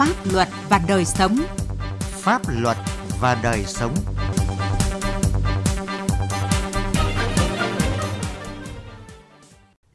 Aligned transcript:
Pháp 0.00 0.32
luật 0.32 0.48
và 0.68 0.80
đời 0.88 1.04
sống. 1.04 1.36
Pháp 2.00 2.42
luật 2.48 2.76
và 3.20 3.40
đời 3.42 3.64
sống. 3.64 3.94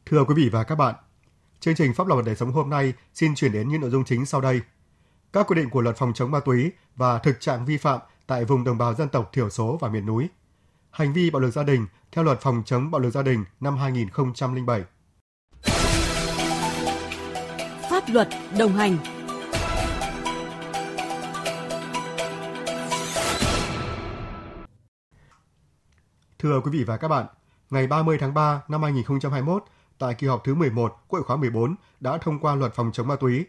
Thưa 0.05 0.23
quý 0.23 0.33
vị 0.35 0.49
và 0.49 0.63
các 0.63 0.75
bạn, 0.75 0.95
chương 1.59 1.75
trình 1.75 1.93
Pháp 1.93 2.07
luật 2.07 2.17
và 2.17 2.23
đời 2.25 2.35
sống 2.35 2.51
hôm 2.51 2.69
nay 2.69 2.93
xin 3.13 3.35
chuyển 3.35 3.51
đến 3.51 3.69
những 3.69 3.81
nội 3.81 3.89
dung 3.89 4.05
chính 4.05 4.25
sau 4.25 4.41
đây. 4.41 4.61
Các 5.33 5.47
quy 5.47 5.55
định 5.55 5.69
của 5.69 5.81
luật 5.81 5.97
phòng 5.97 6.13
chống 6.13 6.31
ma 6.31 6.39
túy 6.39 6.71
và 6.95 7.17
thực 7.17 7.41
trạng 7.41 7.65
vi 7.65 7.77
phạm 7.77 7.99
tại 8.27 8.45
vùng 8.45 8.63
đồng 8.63 8.77
bào 8.77 8.93
dân 8.93 9.09
tộc 9.09 9.29
thiểu 9.33 9.49
số 9.49 9.77
và 9.81 9.89
miền 9.89 10.05
núi. 10.05 10.27
Hành 10.91 11.13
vi 11.13 11.29
bạo 11.29 11.41
lực 11.41 11.51
gia 11.51 11.63
đình 11.63 11.87
theo 12.11 12.23
luật 12.23 12.41
phòng 12.41 12.63
chống 12.65 12.91
bạo 12.91 13.01
lực 13.01 13.11
gia 13.11 13.21
đình 13.21 13.45
năm 13.59 13.77
2007. 13.77 14.83
Pháp 17.89 18.03
luật 18.07 18.29
đồng 18.57 18.73
hành 18.73 18.97
Thưa 26.45 26.61
quý 26.61 26.71
vị 26.71 26.83
và 26.83 26.97
các 26.97 27.07
bạn, 27.07 27.25
ngày 27.69 27.87
30 27.87 28.17
tháng 28.17 28.33
3 28.33 28.61
năm 28.67 28.83
2021, 28.83 29.63
tại 29.97 30.13
kỳ 30.13 30.27
họp 30.27 30.43
thứ 30.43 30.55
11 30.55 30.95
Quốc 31.07 31.19
hội 31.19 31.23
khóa 31.23 31.35
14 31.35 31.75
đã 31.99 32.17
thông 32.17 32.39
qua 32.39 32.55
luật 32.55 32.73
phòng 32.73 32.91
chống 32.93 33.07
ma 33.07 33.15
túy. 33.15 33.45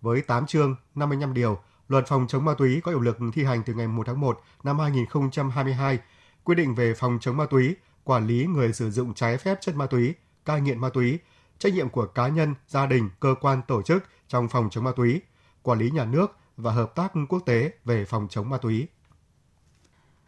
Với 0.00 0.20
8 0.20 0.46
chương, 0.46 0.76
55 0.94 1.34
điều, 1.34 1.58
luật 1.88 2.06
phòng 2.06 2.26
chống 2.28 2.44
ma 2.44 2.54
túy 2.54 2.80
có 2.80 2.90
hiệu 2.90 3.00
lực 3.00 3.18
thi 3.32 3.44
hành 3.44 3.62
từ 3.66 3.74
ngày 3.74 3.88
1 3.88 4.06
tháng 4.06 4.20
1 4.20 4.40
năm 4.62 4.78
2022, 4.78 5.98
quy 6.44 6.54
định 6.54 6.74
về 6.74 6.94
phòng 6.94 7.18
chống 7.20 7.36
ma 7.36 7.46
túy, 7.46 7.76
quản 8.04 8.26
lý 8.26 8.46
người 8.46 8.72
sử 8.72 8.90
dụng 8.90 9.14
trái 9.14 9.36
phép 9.36 9.58
chất 9.60 9.76
ma 9.76 9.86
túy, 9.86 10.14
cai 10.44 10.60
nghiện 10.60 10.80
ma 10.80 10.88
túy, 10.88 11.18
trách 11.58 11.72
nhiệm 11.72 11.88
của 11.88 12.06
cá 12.06 12.28
nhân, 12.28 12.54
gia 12.68 12.86
đình, 12.86 13.10
cơ 13.20 13.34
quan, 13.40 13.62
tổ 13.68 13.82
chức 13.82 14.04
trong 14.28 14.48
phòng 14.48 14.68
chống 14.70 14.84
ma 14.84 14.92
túy, 14.96 15.20
quản 15.62 15.78
lý 15.78 15.90
nhà 15.90 16.04
nước 16.04 16.36
và 16.56 16.72
hợp 16.72 16.94
tác 16.94 17.12
quốc 17.28 17.42
tế 17.46 17.72
về 17.84 18.04
phòng 18.04 18.26
chống 18.30 18.50
ma 18.50 18.58
túy. 18.58 18.86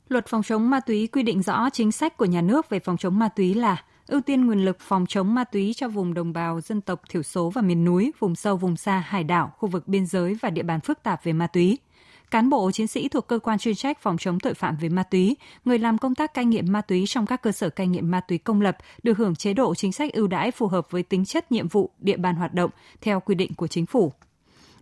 Luật 0.08 0.26
phòng 0.26 0.42
chống 0.42 0.70
ma 0.70 0.80
túy 0.80 1.06
quy 1.06 1.22
định 1.22 1.42
rõ 1.42 1.70
chính 1.70 1.92
sách 1.92 2.16
của 2.16 2.24
nhà 2.24 2.40
nước 2.40 2.68
về 2.68 2.78
phòng 2.78 2.96
chống 2.96 3.18
ma 3.18 3.28
túy 3.28 3.54
là 3.54 3.82
ưu 4.06 4.20
tiên 4.20 4.46
nguồn 4.46 4.64
lực 4.64 4.80
phòng 4.80 5.06
chống 5.08 5.34
ma 5.34 5.44
túy 5.44 5.74
cho 5.76 5.88
vùng 5.88 6.14
đồng 6.14 6.32
bào 6.32 6.60
dân 6.60 6.80
tộc 6.80 7.02
thiểu 7.08 7.22
số 7.22 7.50
và 7.50 7.62
miền 7.62 7.84
núi, 7.84 8.12
vùng 8.18 8.34
sâu, 8.34 8.56
vùng 8.56 8.77
xa, 8.77 8.98
hải 8.98 9.24
đảo, 9.24 9.52
khu 9.58 9.68
vực 9.68 9.88
biên 9.88 10.06
giới 10.06 10.34
và 10.34 10.50
địa 10.50 10.62
bàn 10.62 10.80
phức 10.80 11.02
tạp 11.02 11.24
về 11.24 11.32
ma 11.32 11.46
túy. 11.46 11.78
Cán 12.30 12.50
bộ 12.50 12.70
chiến 12.70 12.86
sĩ 12.86 13.08
thuộc 13.08 13.27
cơ 13.27 13.38
quan 13.38 13.58
chuyên 13.58 13.74
trách 13.74 14.02
phòng 14.02 14.18
chống 14.18 14.40
tội 14.40 14.54
phạm 14.54 14.77
về 14.77 14.88
ma 14.88 15.02
túy, 15.02 15.36
người 15.64 15.78
làm 15.78 15.98
công 15.98 16.14
tác 16.14 16.34
cai 16.34 16.44
nghiện 16.44 16.72
ma 16.72 16.80
túy 16.80 17.04
trong 17.06 17.27
các 17.27 17.42
cơ 17.42 17.52
sở 17.52 17.70
cai 17.70 17.86
nghiện 17.86 18.10
ma 18.10 18.20
túy 18.20 18.38
công 18.38 18.60
lập 18.60 18.77
được 19.02 19.18
hưởng 19.18 19.34
chế 19.34 19.54
độ 19.54 19.74
chính 19.74 19.92
sách 19.92 20.12
ưu 20.12 20.27
đãi 20.27 20.50
phù 20.50 20.66
hợp 20.66 20.90
với 20.90 21.02
tính 21.02 21.24
chất 21.24 21.52
nhiệm 21.52 21.68
vụ, 21.68 21.90
địa 21.98 22.16
bàn 22.16 22.36
hoạt 22.36 22.54
động 22.54 22.70
theo 23.00 23.20
quy 23.20 23.34
định 23.34 23.54
của 23.54 23.66
chính 23.66 23.86
phủ. 23.86 24.12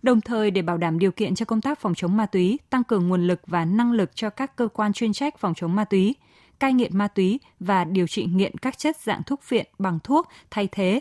Đồng 0.05 0.21
thời 0.21 0.51
để 0.51 0.61
bảo 0.61 0.77
đảm 0.77 0.99
điều 0.99 1.11
kiện 1.11 1.35
cho 1.35 1.45
công 1.45 1.61
tác 1.61 1.79
phòng 1.79 1.95
chống 1.95 2.17
ma 2.17 2.25
túy, 2.25 2.59
tăng 2.69 2.83
cường 2.83 3.07
nguồn 3.07 3.27
lực 3.27 3.41
và 3.47 3.65
năng 3.65 3.91
lực 3.91 4.15
cho 4.15 4.29
các 4.29 4.55
cơ 4.55 4.67
quan 4.67 4.93
chuyên 4.93 5.13
trách 5.13 5.37
phòng 5.37 5.53
chống 5.53 5.75
ma 5.75 5.85
túy, 5.85 6.15
cai 6.59 6.73
nghiện 6.73 6.97
ma 6.97 7.07
túy 7.07 7.39
và 7.59 7.83
điều 7.83 8.07
trị 8.07 8.25
nghiện 8.25 8.57
các 8.57 8.77
chất 8.77 8.97
dạng 8.97 9.23
thuốc 9.23 9.49
viện 9.49 9.65
bằng 9.79 9.99
thuốc 10.03 10.27
thay 10.51 10.67
thế. 10.71 10.99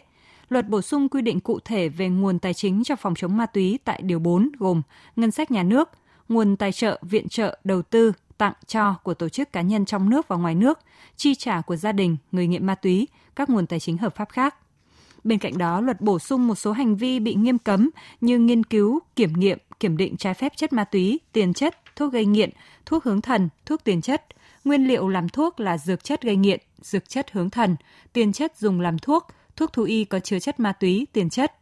Luật 0.49 0.69
bổ 0.69 0.83
sung 0.83 1.09
quy 1.09 1.23
định 1.23 1.41
cụ 1.41 1.59
thể 1.65 1.89
về 1.89 2.09
nguồn 2.09 2.39
tài 2.39 2.55
chính 2.55 2.85
cho 2.85 2.97
phòng 2.97 3.15
chống 3.15 3.37
ma 3.37 3.47
túy 3.47 3.79
tại 3.85 4.01
Điều 4.03 4.19
4 4.19 4.51
gồm 4.59 4.83
ngân 5.17 5.31
sách 5.31 5.51
nhà 5.51 5.63
nước, 5.63 5.91
nguồn 6.29 6.57
tài 6.57 6.73
trợ, 6.73 6.99
viện 7.03 7.29
trợ, 7.29 7.59
đầu 7.65 7.83
tư, 7.83 8.13
tặng 8.39 8.55
cho 8.67 8.95
của 9.03 9.15
tổ 9.15 9.29
chức 9.29 9.53
cá 9.53 9.61
nhân 9.61 9.85
trong 9.85 10.11
nước 10.11 10.29
và 10.29 10.37
ngoài 10.37 10.55
nước, 10.55 10.79
chi 11.17 11.35
trả 11.35 11.61
của 11.61 11.77
gia 11.77 11.93
đình, 11.93 12.17
người 12.33 12.47
nghiện 12.47 12.67
ma 12.67 12.75
túy, 12.75 13.09
các 13.37 13.51
nguồn 13.51 13.67
tài 13.67 13.81
chính 13.81 13.99
hợp 13.99 14.17
pháp 14.17 14.29
khác. 14.29 14.55
Bên 15.25 15.39
cạnh 15.39 15.58
đó, 15.58 15.80
luật 15.80 16.00
bổ 16.00 16.19
sung 16.19 16.47
một 16.47 16.55
số 16.55 16.72
hành 16.72 16.97
vi 16.97 17.20
bị 17.20 17.34
nghiêm 17.34 17.58
cấm 17.58 17.91
như 18.20 18.39
nghiên 18.39 18.64
cứu, 18.64 19.00
kiểm 19.17 19.33
nghiệm, 19.33 19.58
kiểm 19.80 19.97
định 19.97 20.17
trái 20.17 20.34
phép 20.34 20.53
chất 20.56 20.72
ma 20.72 20.84
túy, 20.84 21.20
tiền 21.33 21.55
chất, 21.55 21.77
thuốc 21.97 22.12
gây 22.12 22.27
nghiện, 22.27 22.50
thuốc 22.86 23.05
hướng 23.05 23.20
thần, 23.20 23.48
thuốc 23.67 23.84
tiền 23.84 24.00
chất, 24.00 24.25
nguyên 24.64 24.89
liệu 24.89 25.08
làm 25.08 25.29
thuốc 25.29 25.61
là 25.61 25.79
dược 25.79 26.05
chất 26.05 26.23
gây 26.23 26.36
nghiện, 26.36 26.61
dược 26.83 27.08
chất 27.08 27.30
hướng 27.33 27.51
thần, 27.51 27.77
tiền 28.13 28.33
chất 28.33 28.57
dùng 28.57 28.80
làm 28.80 28.98
thuốc, 28.98 29.27
thuốc 29.57 29.73
thú 29.73 29.83
y 29.83 30.05
có 30.05 30.20
chứa 30.20 30.39
chất 30.39 30.61
ma 30.61 30.73
túy, 30.73 31.07
tiền 31.13 31.30
chất, 31.30 31.52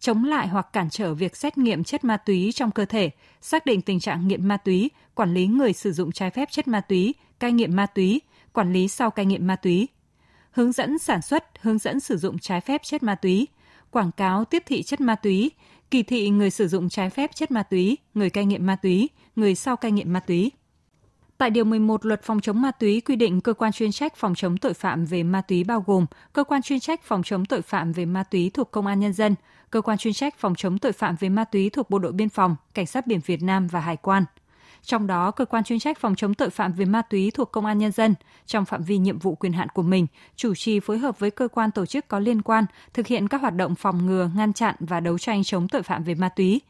chống 0.00 0.24
lại 0.24 0.48
hoặc 0.48 0.72
cản 0.72 0.90
trở 0.90 1.14
việc 1.14 1.36
xét 1.36 1.58
nghiệm 1.58 1.84
chất 1.84 2.04
ma 2.04 2.16
túy 2.16 2.52
trong 2.54 2.70
cơ 2.70 2.84
thể, 2.84 3.10
xác 3.40 3.66
định 3.66 3.82
tình 3.82 4.00
trạng 4.00 4.28
nghiện 4.28 4.48
ma 4.48 4.56
túy, 4.56 4.90
quản 5.14 5.34
lý 5.34 5.46
người 5.46 5.72
sử 5.72 5.92
dụng 5.92 6.12
trái 6.12 6.30
phép 6.30 6.48
chất 6.50 6.68
ma 6.68 6.80
túy, 6.80 7.14
cai 7.40 7.52
nghiện 7.52 7.76
ma 7.76 7.86
túy, 7.86 8.20
quản 8.52 8.72
lý 8.72 8.88
sau 8.88 9.10
cai 9.10 9.26
nghiện 9.26 9.46
ma 9.46 9.56
túy, 9.56 9.88
hướng 10.56 10.72
dẫn 10.72 10.98
sản 10.98 11.22
xuất, 11.22 11.44
hướng 11.60 11.78
dẫn 11.78 12.00
sử 12.00 12.16
dụng 12.16 12.38
trái 12.38 12.60
phép 12.60 12.82
chất 12.84 13.02
ma 13.02 13.14
túy, 13.14 13.48
quảng 13.90 14.10
cáo 14.12 14.44
tiếp 14.44 14.62
thị 14.66 14.82
chất 14.82 15.00
ma 15.00 15.14
túy, 15.14 15.50
kỳ 15.90 16.02
thị 16.02 16.30
người 16.30 16.50
sử 16.50 16.68
dụng 16.68 16.88
trái 16.88 17.10
phép 17.10 17.30
chất 17.34 17.50
ma 17.50 17.62
túy, 17.62 17.98
người 18.14 18.30
cai 18.30 18.46
nghiện 18.46 18.66
ma 18.66 18.76
túy, 18.76 19.08
người 19.36 19.54
sau 19.54 19.76
cai 19.76 19.92
nghiện 19.92 20.12
ma 20.12 20.20
túy. 20.20 20.52
Tại 21.38 21.50
Điều 21.50 21.64
11 21.64 22.04
Luật 22.06 22.22
Phòng 22.22 22.40
chống 22.40 22.62
ma 22.62 22.70
túy 22.70 23.00
quy 23.00 23.16
định 23.16 23.40
cơ 23.40 23.52
quan 23.52 23.72
chuyên 23.72 23.92
trách 23.92 24.16
phòng 24.16 24.34
chống 24.34 24.56
tội 24.56 24.74
phạm 24.74 25.04
về 25.04 25.22
ma 25.22 25.40
túy 25.40 25.64
bao 25.64 25.84
gồm 25.86 26.06
cơ 26.32 26.44
quan 26.44 26.62
chuyên 26.62 26.80
trách 26.80 27.02
phòng 27.02 27.22
chống 27.22 27.44
tội 27.44 27.62
phạm 27.62 27.92
về 27.92 28.04
ma 28.04 28.22
túy 28.22 28.50
thuộc 28.54 28.70
Công 28.70 28.86
an 28.86 29.00
Nhân 29.00 29.12
dân, 29.12 29.34
cơ 29.70 29.80
quan 29.80 29.98
chuyên 29.98 30.14
trách 30.14 30.38
phòng 30.38 30.54
chống 30.54 30.78
tội 30.78 30.92
phạm 30.92 31.16
về 31.16 31.28
ma 31.28 31.44
túy 31.44 31.70
thuộc 31.70 31.90
Bộ 31.90 31.98
đội 31.98 32.12
Biên 32.12 32.28
phòng, 32.28 32.56
Cảnh 32.74 32.86
sát 32.86 33.06
biển 33.06 33.20
Việt 33.26 33.42
Nam 33.42 33.66
và 33.66 33.80
Hải 33.80 33.96
quan. 33.96 34.24
Trong 34.86 35.06
đó, 35.06 35.30
cơ 35.30 35.44
quan 35.44 35.64
chuyên 35.64 35.78
trách 35.78 35.98
phòng 35.98 36.14
chống 36.14 36.34
tội 36.34 36.50
phạm 36.50 36.72
về 36.72 36.84
ma 36.84 37.02
túy 37.02 37.30
thuộc 37.30 37.52
Công 37.52 37.66
an 37.66 37.78
Nhân 37.78 37.92
dân, 37.92 38.14
trong 38.46 38.64
phạm 38.64 38.82
vi 38.82 38.98
nhiệm 38.98 39.18
vụ 39.18 39.34
quyền 39.34 39.52
hạn 39.52 39.68
của 39.68 39.82
mình, 39.82 40.06
chủ 40.36 40.54
trì 40.54 40.80
phối 40.80 40.98
hợp 40.98 41.18
với 41.18 41.30
cơ 41.30 41.48
quan 41.48 41.70
tổ 41.70 41.86
chức 41.86 42.08
có 42.08 42.18
liên 42.18 42.42
quan 42.42 42.64
thực 42.94 43.06
hiện 43.06 43.28
các 43.28 43.40
hoạt 43.40 43.54
động 43.54 43.74
phòng 43.74 44.06
ngừa, 44.06 44.30
ngăn 44.36 44.52
chặn 44.52 44.74
và 44.80 45.00
đấu 45.00 45.18
tranh 45.18 45.44
chống 45.44 45.68
tội 45.68 45.82
phạm 45.82 46.04
về 46.04 46.14
ma 46.14 46.28
túy, 46.28 46.60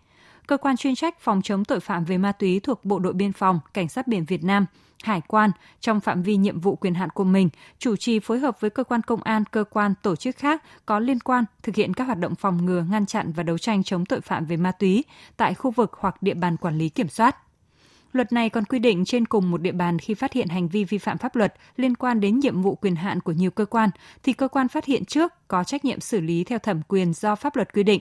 cơ 0.47 0.56
quan 0.56 0.77
chuyên 0.77 0.94
trách 0.94 1.21
phòng 1.21 1.43
chống 1.43 1.65
tội 1.65 1.81
phạm 1.81 2.04
về 2.04 2.19
ma 2.19 2.32
túy 2.32 2.60
thuộc 2.60 2.84
Bộ 2.84 2.99
đội 2.99 3.12
Biên 3.12 3.32
phòng, 3.32 3.60
Cảnh 3.75 3.88
sát 3.88 4.06
biển 4.06 4.25
Việt 4.25 4.44
Nam, 4.44 4.66
Hải 5.04 5.21
quan 5.21 5.50
trong 5.81 6.00
phạm 6.00 6.22
vi 6.22 6.37
nhiệm 6.37 6.60
vụ 6.60 6.77
quyền 6.77 6.94
hạn 6.94 7.10
của 7.10 7.25
mình, 7.25 7.48
chủ 7.78 7.97
trì 7.97 8.19
phối 8.19 8.38
hợp 8.38 8.60
với 8.60 8.71
cơ 8.71 8.84
quan 8.84 9.03
công 9.03 9.22
an, 9.22 9.44
cơ 9.50 9.65
quan, 9.71 9.94
tổ 10.03 10.16
chức 10.16 10.37
khác 10.37 10.62
có 10.87 10.98
liên 10.98 11.19
quan 11.19 11.44
thực 11.62 11.75
hiện 11.75 11.94
các 11.94 12.04
hoạt 12.04 12.19
động 12.19 12.34
phòng 12.34 12.65
ngừa, 12.65 12.84
ngăn 12.91 13.06
chặn 13.06 13.33
và 13.33 13.43
đấu 13.43 13.59
tranh 13.59 13.83
chống 13.83 14.06
tội 14.06 14.21
phạm 14.21 14.44
về 14.47 14.56
ma 14.56 14.72
túy 14.72 15.04
tại 15.37 15.54
khu 15.54 15.71
vực 15.71 15.93
hoặc 15.98 16.22
địa 16.22 16.34
bàn 16.34 16.56
quản 16.56 16.78
lý 16.78 16.88
kiểm 16.88 17.09
soát. 17.09 17.37
Luật 18.16 18.32
này 18.32 18.50
còn 18.50 18.65
quy 18.65 18.78
định 18.78 19.04
trên 19.04 19.27
cùng 19.27 19.50
một 19.50 19.62
địa 19.62 19.72
bàn 19.72 19.99
khi 19.99 20.15
phát 20.15 20.32
hiện 20.32 20.49
hành 20.49 20.69
vi 20.69 20.84
vi 20.84 20.99
phạm 20.99 21.19
pháp 21.19 21.37
luật 21.37 21.54
liên 21.77 21.94
quan 21.94 22.21
đến 22.21 22.38
nhiệm 22.38 22.62
vụ 22.62 22.75
quyền 22.75 22.97
hạn 22.97 23.21
của 23.21 23.32
nhiều 23.32 23.50
cơ 23.50 23.65
quan 23.65 23.91
thì 24.22 24.32
cơ 24.32 24.49
quan 24.49 24.69
phát 24.69 24.84
hiện 24.84 25.04
trước 25.04 25.32
có 25.49 25.65
trách 25.65 25.84
nhiệm 25.84 26.00
xử 26.00 26.21
lý 26.21 26.44
theo 26.44 26.59
thẩm 26.59 26.82
quyền 26.88 27.12
do 27.15 27.34
pháp 27.34 27.56
luật 27.56 27.72
quy 27.72 27.82
định. 27.82 28.00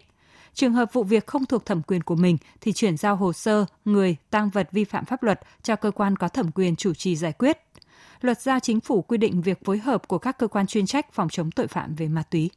Trường 0.53 0.74
hợp 0.74 0.94
vụ 0.94 1.03
việc 1.03 1.28
không 1.28 1.46
thuộc 1.46 1.66
thẩm 1.66 1.81
quyền 1.81 2.02
của 2.02 2.16
mình 2.16 2.38
thì 2.62 2.74
chuyển 2.74 2.98
giao 2.98 3.16
hồ 3.16 3.34
sơ, 3.34 3.66
người, 3.86 4.16
tăng 4.30 4.50
vật 4.50 4.70
vi 4.72 4.84
phạm 4.84 5.06
pháp 5.06 5.24
luật 5.24 5.40
cho 5.64 5.76
cơ 5.76 5.92
quan 5.92 6.16
có 6.16 6.28
thẩm 6.28 6.52
quyền 6.52 6.76
chủ 6.76 6.94
trì 6.94 7.16
giải 7.16 7.32
quyết. 7.32 7.58
Luật 8.22 8.42
giao 8.42 8.59
chính 8.59 8.80
phủ 8.80 9.02
quy 9.02 9.18
định 9.18 9.42
việc 9.42 9.66
phối 9.66 9.78
hợp 9.78 10.08
của 10.08 10.18
các 10.18 10.38
cơ 10.38 10.47
quan 10.47 10.68
chuyên 10.68 10.86
trách 10.86 11.14
phòng 11.14 11.30
chống 11.30 11.52
tội 11.52 11.68
phạm 11.68 11.96
về 11.96 12.08
ma 12.08 12.24
túy. 12.30 12.50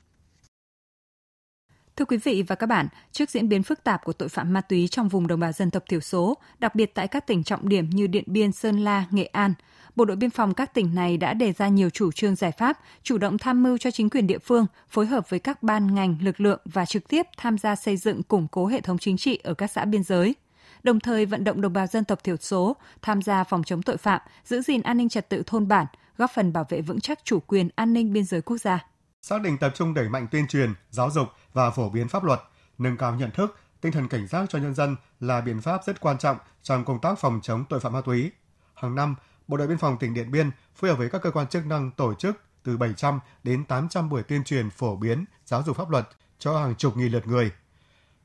Thưa 1.99 2.05
quý 2.05 2.17
vị 2.17 2.43
và 2.47 2.55
các 2.55 2.67
bạn, 2.67 2.89
trước 3.13 3.31
diễn 3.31 3.49
biến 3.49 3.63
phức 3.63 3.85
tạp 3.85 4.05
của 4.05 4.13
tội 4.13 4.29
phạm 4.29 4.53
ma 4.53 4.61
túy 4.61 4.89
trong 4.89 5.09
vùng 5.09 5.27
đồng 5.27 5.41
bào 5.41 5.53
dân 5.53 5.71
tộc 5.71 5.83
thiểu 5.89 6.01
số, 6.01 6.39
đặc 6.59 6.75
biệt 6.75 6.95
tại 6.95 7.09
các 7.09 7.27
tỉnh 7.27 7.45
trọng 7.45 7.69
điểm 7.69 7.91
như 7.91 8.07
Điện 8.07 8.25
Biên, 8.27 8.53
Sơn 8.53 8.79
La, 8.79 9.05
Nghệ 9.11 9.25
An, 9.25 9.55
Bộ 9.97 10.05
đội 10.05 10.17
biên 10.17 10.31
phòng 10.31 10.55
các 10.55 10.75
tỉnh 10.75 10.95
này 10.95 11.17
đã 11.17 11.35
đề 11.35 11.53
ra 11.53 11.69
nhiều 11.69 11.91
chủ 11.91 12.13
trương 12.13 12.35
giải 12.35 12.53
pháp, 12.53 12.79
chủ 13.03 13.19
động 13.19 13.39
tham 13.39 13.63
mưu 13.63 13.79
cho 13.79 13.91
chính 13.91 14.11
quyền 14.11 14.27
địa 14.27 14.39
phương, 14.39 14.67
phối 14.89 15.07
hợp 15.07 15.31
với 15.31 15.41
các 15.41 15.63
ban 15.63 15.95
ngành, 15.95 16.17
lực 16.23 16.41
lượng 16.41 16.61
và 16.65 16.85
trực 16.85 17.09
tiếp 17.09 17.27
tham 17.37 17.59
gia 17.59 17.77
xây 17.77 17.97
dựng 17.97 18.23
củng 18.23 18.49
cố 18.51 18.67
hệ 18.67 18.81
thống 18.81 18.99
chính 18.99 19.17
trị 19.17 19.39
ở 19.43 19.55
các 19.55 19.71
xã 19.71 19.85
biên 19.85 20.03
giới 20.03 20.35
đồng 20.83 21.01
thời 21.01 21.27
vận 21.27 21.45
động 21.45 21.61
đồng 21.61 21.73
bào 21.73 21.87
dân 21.87 22.05
tộc 22.05 22.25
thiểu 22.25 22.37
số 22.37 22.77
tham 23.03 23.23
gia 23.23 23.45
phòng 23.45 23.65
chống 23.65 23.83
tội 23.83 23.97
phạm, 23.97 24.21
giữ 24.45 24.61
gìn 24.61 24.83
an 24.83 24.97
ninh 24.97 25.09
trật 25.09 25.29
tự 25.29 25.43
thôn 25.47 25.69
bản, 25.69 25.87
góp 26.17 26.31
phần 26.35 26.53
bảo 26.53 26.67
vệ 26.69 26.81
vững 26.81 27.01
chắc 27.01 27.25
chủ 27.25 27.41
quyền 27.41 27.69
an 27.75 27.93
ninh 27.93 28.13
biên 28.13 28.25
giới 28.25 28.43
quốc 28.43 28.59
gia. 28.59 28.85
Xác 29.23 29.43
định 29.43 29.59
tập 29.59 29.73
trung 29.75 29.95
đẩy 29.95 30.09
mạnh 30.09 30.27
tuyên 30.31 30.47
truyền, 30.47 30.75
giáo 30.91 31.11
dục 31.11 31.29
và 31.53 31.71
phổ 31.71 31.91
biến 31.91 32.09
pháp 32.09 32.25
luật, 32.25 32.41
nâng 32.79 32.97
cao 32.97 33.15
nhận 33.15 33.31
thức, 33.31 33.59
tinh 33.81 33.93
thần 33.93 34.09
cảnh 34.09 34.27
giác 34.27 34.49
cho 34.49 34.59
nhân 34.59 34.75
dân 34.75 34.97
là 35.21 35.41
biện 35.41 35.61
pháp 35.61 35.85
rất 35.85 36.01
quan 36.01 36.19
trọng 36.19 36.37
trong 36.63 36.85
công 36.85 37.01
tác 37.01 37.19
phòng 37.19 37.41
chống 37.43 37.65
tội 37.69 37.81
phạm 37.81 37.93
ma 37.93 38.01
túy. 38.01 38.31
Hàng 38.75 38.95
năm, 38.95 39.15
Bộ 39.49 39.57
đội 39.57 39.67
biên 39.67 39.79
phòng 39.79 39.99
tỉnh 39.99 40.15
Điện 40.15 40.31
Biên 40.31 40.51
phối 40.75 40.91
hợp 40.91 40.97
với 40.97 41.11
các 41.11 41.23
cơ 41.23 41.31
quan 41.31 41.47
chức 41.47 41.67
năng 41.67 41.91
tổ 41.91 42.15
chức 42.15 42.37
từ 42.63 42.77
700 42.77 43.21
đến 43.45 43.65
800 43.65 44.09
buổi 44.09 44.23
tuyên 44.23 44.45
truyền 44.45 44.71
phổ 44.71 44.97
biến 44.97 45.25
giáo 45.45 45.63
dục 45.63 45.77
pháp 45.77 45.91
luật 45.91 46.09
cho 46.39 46.59
hàng 46.59 46.75
chục 46.75 46.97
nghìn 46.97 47.13
lượt 47.13 47.27
người. 47.27 47.53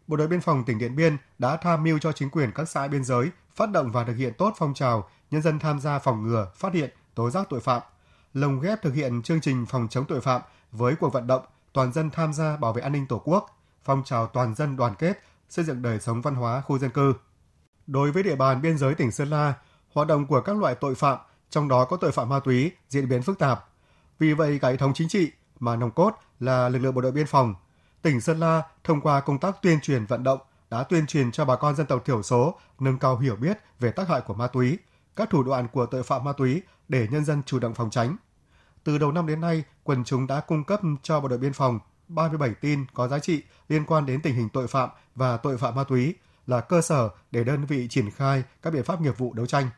Bộ 0.08 0.18
đội 0.18 0.28
biên 0.28 0.42
phòng 0.42 0.64
tỉnh 0.66 0.78
Điện 0.78 0.96
Biên 0.96 1.18
đã 1.40 1.58
tham 1.58 1.84
mưu 1.84 2.00
cho 2.00 2.12
chính 2.12 2.30
quyền 2.30 2.52
các 2.52 2.70
xã 2.70 2.88
biên 2.88 3.04
giới 3.04 3.30
phát 3.56 3.72
động 3.72 3.92
và 3.92 4.04
thực 4.04 4.16
hiện 4.16 4.34
tốt 4.38 4.54
phong 4.58 4.74
trào 4.74 5.10
nhân 5.32 5.42
dân 5.42 5.60
tham 5.60 5.80
gia 5.80 6.00
phòng 6.00 6.24
ngừa, 6.24 6.52
phát 6.56 6.74
hiện, 6.74 6.90
tố 7.16 7.30
giác 7.30 7.48
tội 7.50 7.60
phạm, 7.60 7.82
lồng 8.34 8.60
ghép 8.60 8.82
thực 8.82 8.94
hiện 8.94 9.22
chương 9.22 9.42
trình 9.42 9.66
phòng 9.66 9.88
chống 9.90 10.06
tội 10.06 10.22
phạm 10.22 10.42
với 10.74 10.96
cuộc 10.96 11.14
vận 11.14 11.28
động 11.28 11.46
toàn 11.74 11.94
dân 11.94 12.10
tham 12.10 12.34
gia 12.34 12.58
bảo 12.58 12.74
vệ 12.74 12.82
an 12.82 12.92
ninh 12.92 13.08
Tổ 13.08 13.22
quốc, 13.26 13.58
phong 13.84 14.04
trào 14.04 14.28
toàn 14.28 14.56
dân 14.56 14.78
đoàn 14.78 14.96
kết, 15.00 15.20
xây 15.50 15.66
dựng 15.66 15.82
đời 15.82 16.00
sống 16.00 16.22
văn 16.22 16.36
hóa 16.36 16.62
khu 16.62 16.80
dân 16.80 16.90
cư. 16.90 17.14
Đối 17.88 18.12
với 18.12 18.24
địa 18.24 18.36
bàn 18.36 18.62
biên 18.62 18.78
giới 18.78 18.96
tỉnh 18.96 19.12
Sơn 19.12 19.30
La, 19.30 19.54
hoạt 19.94 20.08
động 20.08 20.26
của 20.26 20.42
các 20.42 20.58
loại 20.58 20.76
tội 20.76 20.96
phạm, 20.96 21.20
trong 21.50 21.68
đó 21.68 21.86
có 21.86 21.98
tội 21.98 22.12
phạm 22.12 22.30
ma 22.30 22.40
túy 22.40 22.72
diễn 22.90 23.10
biến 23.10 23.22
phức 23.22 23.40
tạp. 23.40 23.66
Vì 24.20 24.34
vậy, 24.34 24.60
cả 24.62 24.70
hệ 24.70 24.78
thống 24.78 24.94
chính 24.94 25.08
trị 25.08 25.32
mà 25.60 25.76
nòng 25.76 25.92
cốt 25.92 26.16
là 26.40 26.70
lực 26.70 26.80
lượng 26.80 26.96
bộ 26.96 27.02
đội 27.02 27.12
biên 27.12 27.28
phòng, 27.28 27.56
tỉnh 28.02 28.22
Sơn 28.22 28.40
La 28.40 28.64
thông 28.84 29.02
qua 29.02 29.20
công 29.20 29.40
tác 29.40 29.62
tuyên 29.62 29.80
truyền 29.82 30.06
vận 30.06 30.24
động 30.24 30.40
đã 30.70 30.84
tuyên 30.84 31.08
truyền 31.08 31.32
cho 31.32 31.46
bà 31.46 31.56
con 31.56 31.76
dân 31.76 31.88
tộc 31.88 32.06
thiểu 32.06 32.24
số 32.24 32.56
nâng 32.80 32.98
cao 32.98 33.18
hiểu 33.18 33.36
biết 33.36 33.58
về 33.80 33.92
tác 33.92 34.10
hại 34.10 34.22
của 34.22 34.34
ma 34.34 34.48
túy, 34.48 34.78
các 35.16 35.30
thủ 35.30 35.44
đoạn 35.44 35.68
của 35.68 35.86
tội 35.86 36.04
phạm 36.04 36.24
ma 36.24 36.34
túy 36.34 36.62
để 36.88 37.08
nhân 37.12 37.26
dân 37.26 37.44
chủ 37.44 37.60
động 37.60 37.74
phòng 37.74 37.90
tránh. 37.90 38.16
Từ 38.84 38.98
đầu 38.98 39.12
năm 39.12 39.28
đến 39.28 39.42
nay, 39.42 39.64
quần 39.84 40.04
chúng 40.04 40.28
đã 40.28 40.40
cung 40.40 40.64
cấp 40.64 40.82
cho 41.04 41.20
bộ 41.20 41.28
đội 41.28 41.40
biên 41.40 41.54
phòng 41.54 41.80
37 42.08 42.54
tin 42.62 42.86
có 42.94 43.08
giá 43.08 43.20
trị 43.20 43.44
liên 43.70 43.86
quan 43.86 44.06
đến 44.06 44.22
tình 44.22 44.36
hình 44.36 44.50
tội 44.50 44.68
phạm 44.68 44.90
và 45.16 45.38
tội 45.38 45.58
phạm 45.58 45.76
ma 45.76 45.84
túy 45.84 46.16
là 46.48 46.62
cơ 46.62 46.82
sở 46.82 47.10
để 47.32 47.44
đơn 47.44 47.66
vị 47.66 47.88
triển 47.90 48.12
khai 48.12 48.44
các 48.62 48.74
biện 48.74 48.84
pháp 48.84 49.02
nghiệp 49.02 49.18
vụ 49.18 49.34
đấu 49.34 49.46
tranh. 49.46 49.70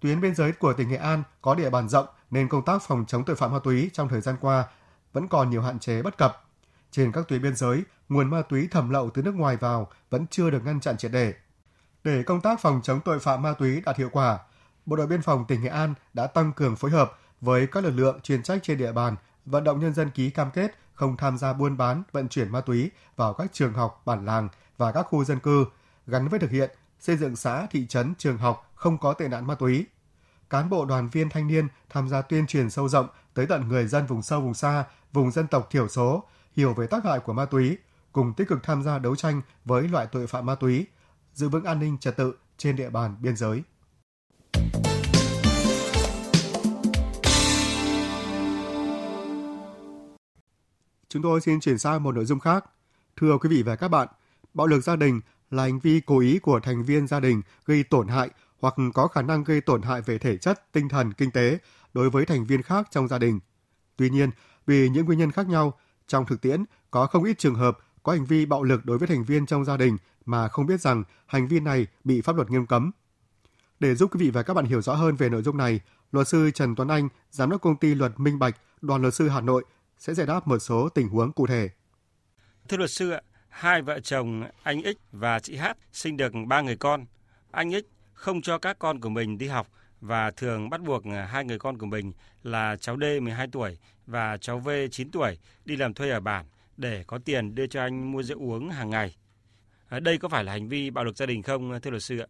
Tuyến 0.00 0.20
biên 0.20 0.34
giới 0.34 0.52
của 0.52 0.72
tỉnh 0.72 0.88
Nghệ 0.88 0.96
An 0.96 1.22
có 1.42 1.54
địa 1.54 1.70
bàn 1.70 1.88
rộng 1.88 2.06
nên 2.30 2.48
công 2.48 2.64
tác 2.64 2.82
phòng 2.82 3.04
chống 3.08 3.24
tội 3.24 3.36
phạm 3.36 3.52
ma 3.52 3.58
túy 3.64 3.90
trong 3.92 4.08
thời 4.08 4.20
gian 4.20 4.36
qua 4.40 4.64
vẫn 5.12 5.28
còn 5.28 5.50
nhiều 5.50 5.62
hạn 5.62 5.78
chế 5.78 6.02
bất 6.02 6.18
cập. 6.18 6.44
Trên 6.90 7.12
các 7.12 7.28
tuyến 7.28 7.42
biên 7.42 7.56
giới, 7.56 7.82
nguồn 8.08 8.30
ma 8.30 8.42
túy 8.42 8.68
thẩm 8.70 8.90
lậu 8.90 9.10
từ 9.10 9.22
nước 9.22 9.34
ngoài 9.34 9.56
vào 9.56 9.88
vẫn 10.10 10.26
chưa 10.30 10.50
được 10.50 10.64
ngăn 10.64 10.80
chặn 10.80 10.96
triệt 10.96 11.12
để. 11.12 11.34
Để 12.04 12.22
công 12.22 12.40
tác 12.40 12.60
phòng 12.60 12.80
chống 12.82 13.00
tội 13.00 13.18
phạm 13.18 13.42
ma 13.42 13.52
túy 13.52 13.80
đạt 13.80 13.96
hiệu 13.96 14.08
quả, 14.12 14.38
Bộ 14.88 14.96
đội 14.96 15.06
biên 15.06 15.22
phòng 15.22 15.44
tỉnh 15.48 15.62
Nghệ 15.62 15.68
An 15.68 15.94
đã 16.14 16.26
tăng 16.26 16.52
cường 16.52 16.76
phối 16.76 16.90
hợp 16.90 17.18
với 17.40 17.66
các 17.66 17.84
lực 17.84 17.90
lượng 17.90 18.20
chuyên 18.20 18.42
trách 18.42 18.58
trên 18.62 18.78
địa 18.78 18.92
bàn, 18.92 19.16
vận 19.46 19.64
động 19.64 19.80
nhân 19.80 19.94
dân 19.94 20.10
ký 20.10 20.30
cam 20.30 20.50
kết 20.50 20.74
không 20.94 21.16
tham 21.16 21.38
gia 21.38 21.52
buôn 21.52 21.76
bán, 21.76 22.02
vận 22.12 22.28
chuyển 22.28 22.52
ma 22.52 22.60
túy 22.60 22.90
vào 23.16 23.34
các 23.34 23.52
trường 23.52 23.72
học, 23.72 24.02
bản 24.04 24.24
làng 24.24 24.48
và 24.76 24.92
các 24.92 25.02
khu 25.02 25.24
dân 25.24 25.40
cư, 25.40 25.64
gắn 26.06 26.28
với 26.28 26.40
thực 26.40 26.50
hiện 26.50 26.70
xây 27.00 27.16
dựng 27.16 27.36
xã, 27.36 27.66
thị 27.70 27.86
trấn, 27.86 28.14
trường 28.18 28.38
học 28.38 28.70
không 28.74 28.98
có 28.98 29.12
tệ 29.12 29.28
nạn 29.28 29.46
ma 29.46 29.54
túy. 29.54 29.86
Cán 30.50 30.70
bộ 30.70 30.84
đoàn 30.84 31.08
viên 31.08 31.30
thanh 31.30 31.46
niên 31.46 31.68
tham 31.90 32.08
gia 32.08 32.22
tuyên 32.22 32.46
truyền 32.46 32.70
sâu 32.70 32.88
rộng 32.88 33.08
tới 33.34 33.46
tận 33.46 33.68
người 33.68 33.86
dân 33.86 34.06
vùng 34.06 34.22
sâu 34.22 34.40
vùng 34.40 34.54
xa, 34.54 34.84
vùng 35.12 35.30
dân 35.30 35.46
tộc 35.46 35.68
thiểu 35.70 35.88
số, 35.88 36.24
hiểu 36.56 36.74
về 36.74 36.86
tác 36.86 37.04
hại 37.04 37.20
của 37.20 37.32
ma 37.32 37.44
túy, 37.44 37.78
cùng 38.12 38.34
tích 38.34 38.48
cực 38.48 38.62
tham 38.62 38.82
gia 38.82 38.98
đấu 38.98 39.16
tranh 39.16 39.42
với 39.64 39.88
loại 39.88 40.06
tội 40.06 40.26
phạm 40.26 40.46
ma 40.46 40.54
túy, 40.54 40.86
giữ 41.34 41.48
vững 41.48 41.64
an 41.64 41.78
ninh 41.78 41.98
trật 41.98 42.16
tự 42.16 42.34
trên 42.56 42.76
địa 42.76 42.90
bàn 42.90 43.16
biên 43.20 43.36
giới. 43.36 43.62
Chúng 51.10 51.22
tôi 51.22 51.40
xin 51.40 51.60
chuyển 51.60 51.78
sang 51.78 52.02
một 52.02 52.14
nội 52.14 52.24
dung 52.24 52.40
khác. 52.40 52.64
Thưa 53.16 53.38
quý 53.38 53.48
vị 53.48 53.62
và 53.62 53.76
các 53.76 53.88
bạn, 53.88 54.08
bạo 54.54 54.66
lực 54.66 54.80
gia 54.80 54.96
đình 54.96 55.20
là 55.50 55.62
hành 55.62 55.78
vi 55.78 56.00
cố 56.06 56.18
ý 56.18 56.38
của 56.38 56.60
thành 56.60 56.82
viên 56.82 57.06
gia 57.06 57.20
đình 57.20 57.42
gây 57.66 57.84
tổn 57.84 58.08
hại 58.08 58.30
hoặc 58.60 58.74
có 58.94 59.08
khả 59.08 59.22
năng 59.22 59.44
gây 59.44 59.60
tổn 59.60 59.82
hại 59.82 60.02
về 60.02 60.18
thể 60.18 60.36
chất, 60.36 60.72
tinh 60.72 60.88
thần, 60.88 61.12
kinh 61.12 61.30
tế 61.30 61.58
đối 61.94 62.10
với 62.10 62.26
thành 62.26 62.46
viên 62.46 62.62
khác 62.62 62.88
trong 62.90 63.08
gia 63.08 63.18
đình. 63.18 63.40
Tuy 63.96 64.10
nhiên, 64.10 64.30
vì 64.66 64.88
những 64.88 65.06
nguyên 65.06 65.18
nhân 65.18 65.32
khác 65.32 65.48
nhau, 65.48 65.78
trong 66.06 66.26
thực 66.26 66.40
tiễn 66.40 66.64
có 66.90 67.06
không 67.06 67.24
ít 67.24 67.38
trường 67.38 67.54
hợp 67.54 67.78
có 68.02 68.12
hành 68.12 68.24
vi 68.24 68.46
bạo 68.46 68.62
lực 68.62 68.86
đối 68.86 68.98
với 68.98 69.08
thành 69.08 69.24
viên 69.24 69.46
trong 69.46 69.64
gia 69.64 69.76
đình 69.76 69.96
mà 70.24 70.48
không 70.48 70.66
biết 70.66 70.80
rằng 70.80 71.04
hành 71.26 71.48
vi 71.48 71.60
này 71.60 71.86
bị 72.04 72.20
pháp 72.20 72.36
luật 72.36 72.50
nghiêm 72.50 72.66
cấm. 72.66 72.90
Để 73.80 73.94
giúp 73.94 74.14
quý 74.14 74.20
vị 74.20 74.30
và 74.30 74.42
các 74.42 74.54
bạn 74.54 74.64
hiểu 74.64 74.82
rõ 74.82 74.94
hơn 74.94 75.16
về 75.16 75.28
nội 75.28 75.42
dung 75.42 75.56
này, 75.56 75.80
luật 76.12 76.28
sư 76.28 76.50
Trần 76.50 76.74
Tuấn 76.74 76.88
Anh, 76.88 77.08
giám 77.30 77.50
đốc 77.50 77.60
công 77.60 77.76
ty 77.76 77.94
luật 77.94 78.20
Minh 78.20 78.38
Bạch, 78.38 78.56
đoàn 78.80 79.02
luật 79.02 79.14
sư 79.14 79.28
Hà 79.28 79.40
Nội 79.40 79.64
sẽ 79.98 80.14
giải 80.14 80.26
đáp 80.26 80.48
một 80.48 80.58
số 80.58 80.88
tình 80.88 81.08
huống 81.08 81.32
cụ 81.32 81.46
thể. 81.46 81.68
Thưa 82.68 82.76
luật 82.76 82.90
sư 82.90 83.10
ạ, 83.10 83.20
hai 83.48 83.82
vợ 83.82 84.00
chồng 84.00 84.44
anh 84.62 84.82
X 84.82 84.96
và 85.12 85.40
chị 85.40 85.56
H 85.56 85.64
sinh 85.92 86.16
được 86.16 86.32
ba 86.46 86.60
người 86.60 86.76
con. 86.76 87.06
Anh 87.50 87.70
X 87.70 87.84
không 88.12 88.42
cho 88.42 88.58
các 88.58 88.78
con 88.78 89.00
của 89.00 89.08
mình 89.08 89.38
đi 89.38 89.46
học 89.46 89.66
và 90.00 90.30
thường 90.30 90.70
bắt 90.70 90.80
buộc 90.80 91.02
hai 91.28 91.44
người 91.44 91.58
con 91.58 91.78
của 91.78 91.86
mình 91.86 92.12
là 92.42 92.76
cháu 92.76 92.96
D 92.96 93.04
12 93.22 93.46
tuổi 93.52 93.78
và 94.06 94.36
cháu 94.36 94.58
V 94.58 94.70
9 94.90 95.10
tuổi 95.10 95.38
đi 95.64 95.76
làm 95.76 95.94
thuê 95.94 96.10
ở 96.10 96.20
bản 96.20 96.46
để 96.76 97.04
có 97.06 97.18
tiền 97.24 97.54
đưa 97.54 97.66
cho 97.66 97.80
anh 97.80 98.12
mua 98.12 98.22
rượu 98.22 98.38
uống 98.38 98.68
hàng 98.68 98.90
ngày. 98.90 99.16
Đây 100.00 100.18
có 100.18 100.28
phải 100.28 100.44
là 100.44 100.52
hành 100.52 100.68
vi 100.68 100.90
bạo 100.90 101.04
lực 101.04 101.16
gia 101.16 101.26
đình 101.26 101.42
không 101.42 101.80
thưa 101.82 101.90
luật 101.90 102.02
sư 102.02 102.18
ạ? 102.18 102.26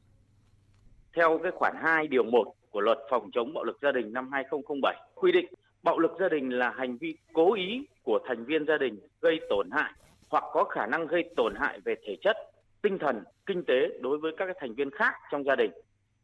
Theo 1.17 1.41
cái 1.43 1.53
khoản 1.55 1.75
2 1.83 2.07
điều 2.07 2.25
1 2.25 2.55
của 2.71 2.81
luật 2.81 2.99
phòng 3.11 3.31
chống 3.33 3.55
bạo 3.55 3.65
lực 3.65 3.79
gia 3.83 3.93
đình 3.93 4.13
năm 4.13 4.31
2007 4.33 4.97
quy 5.15 5.33
định 5.33 5.47
bạo 5.83 5.99
lực 5.99 6.13
gia 6.21 6.29
đình 6.29 6.51
là 6.51 6.71
hành 6.71 6.97
vi 6.97 7.17
cố 7.33 7.55
ý 7.55 7.87
của 8.03 8.19
thành 8.27 8.45
viên 8.45 8.67
gia 8.67 8.79
đình 8.79 8.99
gây 9.21 9.41
tổn 9.49 9.71
hại 9.71 9.93
hoặc 10.29 10.45
có 10.53 10.65
khả 10.65 10.87
năng 10.87 11.07
gây 11.07 11.25
tổn 11.37 11.55
hại 11.57 11.81
về 11.81 11.95
thể 12.07 12.17
chất, 12.23 12.37
tinh 12.83 12.99
thần, 12.99 13.25
kinh 13.47 13.65
tế 13.65 13.89
đối 14.01 14.19
với 14.19 14.33
các 14.37 14.49
thành 14.61 14.75
viên 14.75 14.91
khác 14.91 15.15
trong 15.31 15.45
gia 15.45 15.57
đình. 15.57 15.71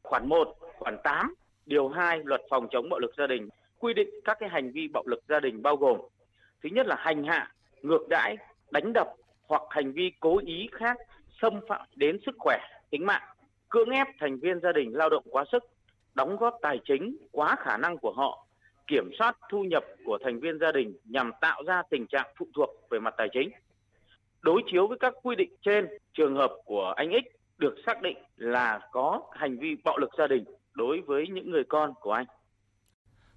Khoản 0.03 0.29
1, 0.29 0.57
khoản 0.79 0.97
8, 1.05 1.35
điều 1.67 1.89
2 1.89 2.21
luật 2.25 2.41
phòng 2.51 2.69
chống 2.71 2.89
bạo 2.89 2.99
lực 2.99 3.13
gia 3.19 3.27
đình 3.27 3.49
quy 3.79 3.95
định 3.95 4.09
các 4.25 4.37
cái 4.41 4.49
hành 4.49 4.73
vi 4.73 4.89
bạo 4.89 5.03
lực 5.07 5.23
gia 5.29 5.41
đình 5.41 5.63
bao 5.63 5.77
gồm 5.77 6.01
thứ 6.63 6.69
nhất 6.73 6.87
là 6.87 6.97
hành 6.99 7.25
hạ, 7.25 7.53
ngược 7.83 8.09
đãi, 8.09 8.37
đánh 8.71 8.93
đập 8.93 9.09
hoặc 9.47 9.63
hành 9.71 9.93
vi 9.93 10.13
cố 10.21 10.39
ý 10.39 10.69
khác 10.73 10.97
xâm 11.43 11.61
phạm 11.69 11.87
đến 11.97 12.19
sức 12.27 12.35
khỏe, 12.39 12.59
tính 12.91 13.07
mạng, 13.07 13.23
cưỡng 13.69 13.91
ép 13.91 14.07
thành 14.21 14.39
viên 14.39 14.61
gia 14.61 14.73
đình 14.73 14.97
lao 14.97 15.11
động 15.11 15.25
quá 15.31 15.45
sức, 15.53 15.65
đóng 16.15 16.37
góp 16.37 16.59
tài 16.63 16.79
chính 16.85 17.17
quá 17.33 17.57
khả 17.59 17.77
năng 17.77 17.99
của 17.99 18.13
họ, 18.13 18.44
kiểm 18.87 19.11
soát 19.19 19.37
thu 19.51 19.65
nhập 19.65 19.85
của 20.05 20.19
thành 20.25 20.41
viên 20.41 20.59
gia 20.59 20.73
đình 20.73 20.97
nhằm 21.05 21.33
tạo 21.41 21.63
ra 21.67 21.83
tình 21.91 22.07
trạng 22.07 22.35
phụ 22.39 22.47
thuộc 22.55 22.71
về 22.91 22.99
mặt 22.99 23.15
tài 23.17 23.29
chính. 23.33 23.51
Đối 24.41 24.63
chiếu 24.73 24.87
với 24.87 24.99
các 25.01 25.15
quy 25.23 25.37
định 25.37 25.57
trên, 25.63 25.87
trường 26.15 26.37
hợp 26.37 26.53
của 26.65 26.93
anh 26.97 27.11
X 27.13 27.27
được 27.59 27.75
xác 27.87 28.03
định 28.03 28.17
là 28.37 28.81
có 28.93 29.21
hành 29.33 29.59
vi 29.59 29.77
bạo 29.85 29.99
lực 29.99 30.11
gia 30.19 30.27
đình 30.27 30.45
đối 30.75 31.01
với 31.01 31.27
những 31.29 31.51
người 31.51 31.65
con 31.69 31.93
của 32.01 32.13
anh. 32.13 32.27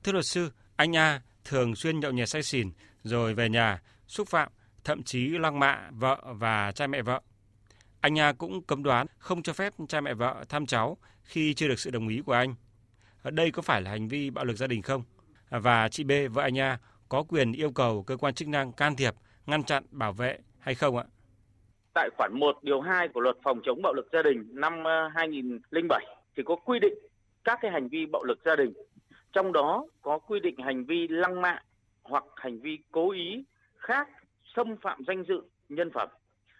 Thưa 0.04 0.12
luật 0.12 0.26
sư, 0.26 0.50
anh 0.76 0.96
A 0.96 1.22
thường 1.46 1.76
xuyên 1.76 2.00
nhậu 2.00 2.12
nhẹt 2.12 2.30
say 2.30 2.44
xỉn 2.44 2.72
rồi 3.04 3.34
về 3.34 3.50
nhà 3.50 3.82
xúc 4.08 4.28
phạm, 4.28 4.50
thậm 4.84 5.04
chí 5.04 5.28
lăng 5.28 5.60
mạ 5.60 5.90
vợ 5.92 6.24
và 6.26 6.72
cha 6.72 6.88
mẹ 6.88 7.02
vợ. 7.02 7.22
Anh 8.02 8.20
A 8.20 8.34
cũng 8.34 8.62
cấm 8.62 8.84
đoán 8.84 9.08
không 9.18 9.44
cho 9.44 9.54
phép 9.54 9.74
cha 9.90 10.02
mẹ 10.02 10.14
vợ 10.14 10.44
thăm 10.50 10.66
cháu 10.66 10.98
khi 11.24 11.54
chưa 11.54 11.68
được 11.68 11.80
sự 11.80 11.90
đồng 11.92 12.08
ý 12.08 12.22
của 12.26 12.34
anh. 12.34 12.56
Ở 13.22 13.32
đây 13.32 13.52
có 13.52 13.62
phải 13.62 13.82
là 13.82 13.92
hành 13.92 14.08
vi 14.08 14.30
bạo 14.30 14.46
lực 14.46 14.58
gia 14.58 14.68
đình 14.68 14.82
không? 14.82 15.04
Và 15.50 15.90
chị 15.90 16.04
B, 16.04 16.12
vợ 16.32 16.42
anh 16.42 16.60
A, 16.60 16.80
có 17.10 17.24
quyền 17.24 17.52
yêu 17.52 17.72
cầu 17.72 18.04
cơ 18.04 18.18
quan 18.18 18.34
chức 18.34 18.48
năng 18.48 18.72
can 18.72 18.96
thiệp, 18.96 19.14
ngăn 19.46 19.64
chặn, 19.64 19.84
bảo 19.92 20.14
vệ 20.14 20.40
hay 20.60 20.76
không 20.76 20.98
ạ? 20.98 21.04
Tại 21.94 22.10
khoản 22.18 22.40
1 22.40 22.58
điều 22.62 22.82
2 22.82 23.08
của 23.08 23.20
luật 23.20 23.38
phòng 23.44 23.60
chống 23.64 23.82
bạo 23.82 23.94
lực 23.94 24.08
gia 24.12 24.22
đình 24.22 24.48
năm 24.52 24.84
ờ, 24.84 25.08
2007 25.16 26.06
thì 26.38 26.44
có 26.46 26.56
quy 26.56 26.80
định 26.80 26.94
các 27.44 27.60
cái 27.62 27.72
hành 27.72 27.88
vi 27.88 28.06
bạo 28.06 28.24
lực 28.24 28.40
gia 28.46 28.56
đình. 28.56 28.74
Trong 29.34 29.54
đó 29.54 29.86
có 30.02 30.20
quy 30.20 30.40
định 30.40 30.56
hành 30.58 30.86
vi 30.86 31.08
lăng 31.08 31.42
mạ 31.42 31.64
hoặc 32.04 32.24
hành 32.36 32.60
vi 32.60 32.80
cố 32.92 33.12
ý 33.12 33.44
khác 33.78 34.08
xâm 34.56 34.78
phạm 34.82 35.04
danh 35.08 35.24
dự, 35.28 35.42
nhân 35.70 35.90
phẩm, 35.94 36.10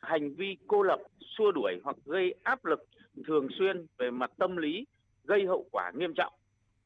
hành 0.02 0.36
vi 0.36 0.58
cô 0.68 0.84
lập, 0.84 1.00
xua 1.38 1.52
đuổi 1.52 1.82
hoặc 1.84 1.96
gây 2.06 2.36
áp 2.44 2.66
lực 2.66 2.88
thường 3.28 3.48
xuyên 3.60 3.86
về 3.98 4.12
mặt 4.12 4.32
tâm 4.38 4.58
lý 4.58 4.86
gây 5.24 5.46
hậu 5.46 5.66
quả 5.72 5.92
nghiêm 5.96 6.14
trọng 6.14 6.34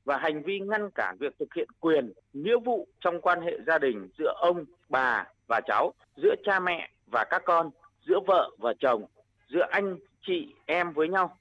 và 0.06 0.18
hành 0.18 0.44
vi 0.44 0.60
ngăn 0.60 0.90
cản 0.92 1.18
việc 1.20 1.34
thực 1.40 1.54
hiện 1.54 1.68
quyền, 1.80 2.14
nghĩa 2.34 2.58
vụ 2.66 2.88
trong 3.00 3.22
quan 3.22 3.42
hệ 3.42 3.58
gia 3.68 3.78
đình 3.78 4.10
giữa 4.18 4.34
ông, 4.38 4.66
bà 4.90 5.28
và 5.48 5.62
cháu, 5.66 5.94
giữa 6.16 6.36
cha 6.44 6.60
mẹ 6.60 6.90
và 7.08 7.24
các 7.24 7.42
con, 7.46 7.70
giữa 8.08 8.20
vợ 8.28 8.50
và 8.58 8.74
chồng, 8.80 9.06
giữa 9.48 9.68
anh, 9.70 9.98
chị, 10.22 10.54
em 10.66 10.94
với 10.94 11.10
nhau 11.10 11.38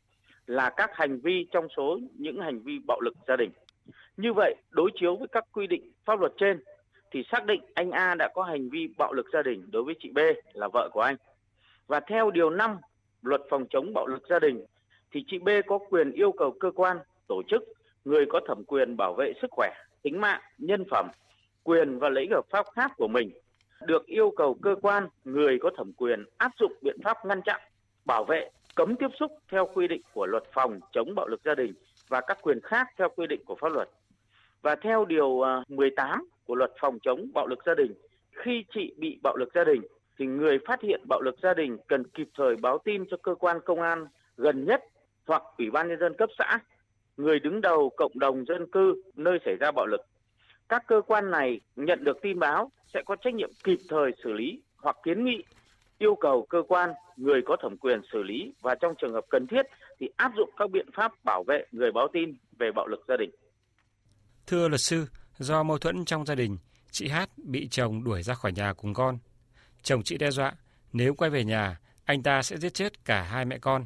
là 0.47 0.71
các 0.71 0.91
hành 0.95 1.21
vi 1.21 1.47
trong 1.53 1.69
số 1.77 1.99
những 2.19 2.41
hành 2.41 2.61
vi 2.61 2.79
bạo 2.87 3.01
lực 3.01 3.15
gia 3.29 3.37
đình. 3.37 3.51
Như 4.17 4.33
vậy, 4.33 4.55
đối 4.71 4.91
chiếu 4.95 5.17
với 5.17 5.29
các 5.29 5.45
quy 5.53 5.67
định 5.67 5.93
pháp 6.05 6.21
luật 6.21 6.33
trên 6.37 6.61
thì 7.11 7.23
xác 7.33 7.47
định 7.47 7.63
anh 7.75 7.91
A 7.91 8.15
đã 8.15 8.29
có 8.35 8.43
hành 8.43 8.69
vi 8.69 8.89
bạo 8.99 9.13
lực 9.13 9.27
gia 9.33 9.43
đình 9.43 9.71
đối 9.71 9.83
với 9.83 9.95
chị 10.01 10.11
B 10.15 10.19
là 10.53 10.69
vợ 10.73 10.89
của 10.93 11.01
anh. 11.01 11.17
Và 11.87 12.01
theo 12.01 12.31
điều 12.31 12.51
5 12.51 12.79
luật 13.23 13.41
phòng 13.51 13.67
chống 13.71 13.95
bạo 13.95 14.07
lực 14.07 14.23
gia 14.29 14.39
đình 14.39 14.65
thì 15.13 15.25
chị 15.27 15.39
B 15.39 15.49
có 15.67 15.79
quyền 15.79 16.13
yêu 16.13 16.33
cầu 16.33 16.57
cơ 16.61 16.71
quan, 16.71 16.99
tổ 17.29 17.43
chức, 17.49 17.65
người 18.05 18.27
có 18.29 18.41
thẩm 18.47 18.65
quyền 18.65 18.97
bảo 18.97 19.15
vệ 19.15 19.33
sức 19.43 19.51
khỏe, 19.51 19.71
tính 20.03 20.21
mạng, 20.21 20.41
nhân 20.59 20.85
phẩm, 20.91 21.09
quyền 21.63 21.99
và 21.99 22.09
lợi 22.09 22.23
ích 22.23 22.31
hợp 22.33 22.47
pháp 22.51 22.67
khác 22.75 22.93
của 22.97 23.09
mình 23.09 23.31
được 23.87 24.07
yêu 24.07 24.33
cầu 24.37 24.55
cơ 24.63 24.75
quan, 24.83 25.09
người 25.25 25.59
có 25.59 25.71
thẩm 25.77 25.93
quyền 25.93 26.25
áp 26.37 26.53
dụng 26.61 26.73
biện 26.83 26.97
pháp 27.05 27.17
ngăn 27.25 27.43
chặn, 27.43 27.61
bảo 28.05 28.25
vệ, 28.25 28.51
cấm 28.75 28.97
tiếp 28.97 29.09
xúc 29.21 29.33
theo 29.51 29.69
quy 29.75 29.89
định 29.89 30.03
của 30.13 30.27
luật 30.27 30.43
phòng 30.53 30.81
chống 30.93 31.15
bạo 31.15 31.27
lực 31.27 31.41
gia 31.45 31.55
đình 31.55 31.75
và 32.09 32.21
các 32.21 32.39
quyền 32.43 32.61
khác 32.61 32.87
theo 32.99 33.09
quy 33.09 33.27
định 33.27 33.45
của 33.45 33.57
pháp 33.61 33.73
luật. 33.73 33.89
Và 34.63 34.77
theo 34.77 35.05
điều 35.05 35.43
à, 35.43 35.63
18 35.69 36.29
của 36.45 36.55
luật 36.55 36.73
phòng 36.81 36.99
chống 37.03 37.31
bạo 37.35 37.47
lực 37.47 37.59
gia 37.67 37.75
đình, 37.75 37.95
khi 38.33 38.65
chị 38.75 38.95
bị 38.99 39.19
bạo 39.23 39.37
lực 39.37 39.49
gia 39.55 39.65
đình 39.65 39.83
thì 40.19 40.27
người 40.27 40.59
phát 40.67 40.83
hiện 40.83 41.01
bạo 41.09 41.21
lực 41.21 41.35
gia 41.43 41.55
đình 41.55 41.79
cần 41.87 42.05
kịp 42.07 42.29
thời 42.37 42.57
báo 42.57 42.79
tin 42.79 43.05
cho 43.11 43.17
cơ 43.17 43.35
quan 43.35 43.61
công 43.65 43.81
an 43.81 44.07
gần 44.37 44.65
nhất 44.65 44.85
hoặc 45.27 45.43
ủy 45.59 45.71
ban 45.71 45.89
nhân 45.89 45.99
dân 46.01 46.15
cấp 46.15 46.31
xã, 46.39 46.59
người 47.21 47.41
đứng 47.41 47.61
đầu 47.61 47.91
cộng 47.97 48.19
đồng 48.19 48.45
dân 48.45 48.71
cư 48.73 49.03
nơi 49.17 49.39
xảy 49.45 49.55
ra 49.61 49.71
bạo 49.71 49.87
lực. 49.87 50.01
Các 50.69 50.83
cơ 50.87 51.03
quan 51.07 51.31
này 51.31 51.61
nhận 51.77 52.05
được 52.05 52.19
tin 52.23 52.39
báo 52.39 52.71
sẽ 52.95 53.03
có 53.07 53.17
trách 53.17 53.35
nhiệm 53.35 53.51
kịp 53.65 53.79
thời 53.89 54.11
xử 54.25 54.33
lý 54.33 54.63
hoặc 54.77 54.97
kiến 55.03 55.25
nghị 55.25 55.45
yêu 55.99 56.15
cầu 56.15 56.47
cơ 56.51 56.63
quan 56.69 56.91
người 57.17 57.43
có 57.47 57.57
thẩm 57.63 57.77
quyền 57.77 58.01
xử 58.13 58.23
lý 58.23 58.53
và 58.61 58.75
trong 58.75 58.95
trường 59.01 59.13
hợp 59.13 59.25
cần 59.31 59.47
thiết 59.47 59.63
thì 59.99 60.09
áp 60.17 60.33
dụng 60.37 60.51
các 60.57 60.71
biện 60.71 60.87
pháp 60.95 61.13
bảo 61.25 61.45
vệ 61.49 61.67
người 61.73 61.93
báo 61.93 62.09
tin 62.13 62.37
về 62.59 62.73
bạo 62.73 62.87
lực 62.87 63.01
gia 63.09 63.17
đình. 63.17 63.31
Thưa 64.47 64.69
luật 64.69 64.81
sư, 64.81 65.07
do 65.39 65.63
mâu 65.63 65.79
thuẫn 65.79 66.05
trong 66.05 66.27
gia 66.27 66.35
đình, 66.35 66.59
chị 66.91 67.09
Hát 67.09 67.31
bị 67.37 67.69
chồng 67.69 68.05
đuổi 68.05 68.23
ra 68.23 68.35
khỏi 68.35 68.53
nhà 68.53 68.73
cùng 68.73 68.95
con. 68.95 69.19
Chồng 69.83 70.03
chị 70.03 70.19
đe 70.19 70.31
dọa 70.31 70.53
nếu 70.93 71.15
quay 71.15 71.31
về 71.31 71.45
nhà, 71.45 71.81
anh 72.05 72.23
ta 72.23 72.43
sẽ 72.43 72.57
giết 72.57 72.75
chết 72.75 73.05
cả 73.05 73.23
hai 73.23 73.45
mẹ 73.45 73.59
con. 73.59 73.85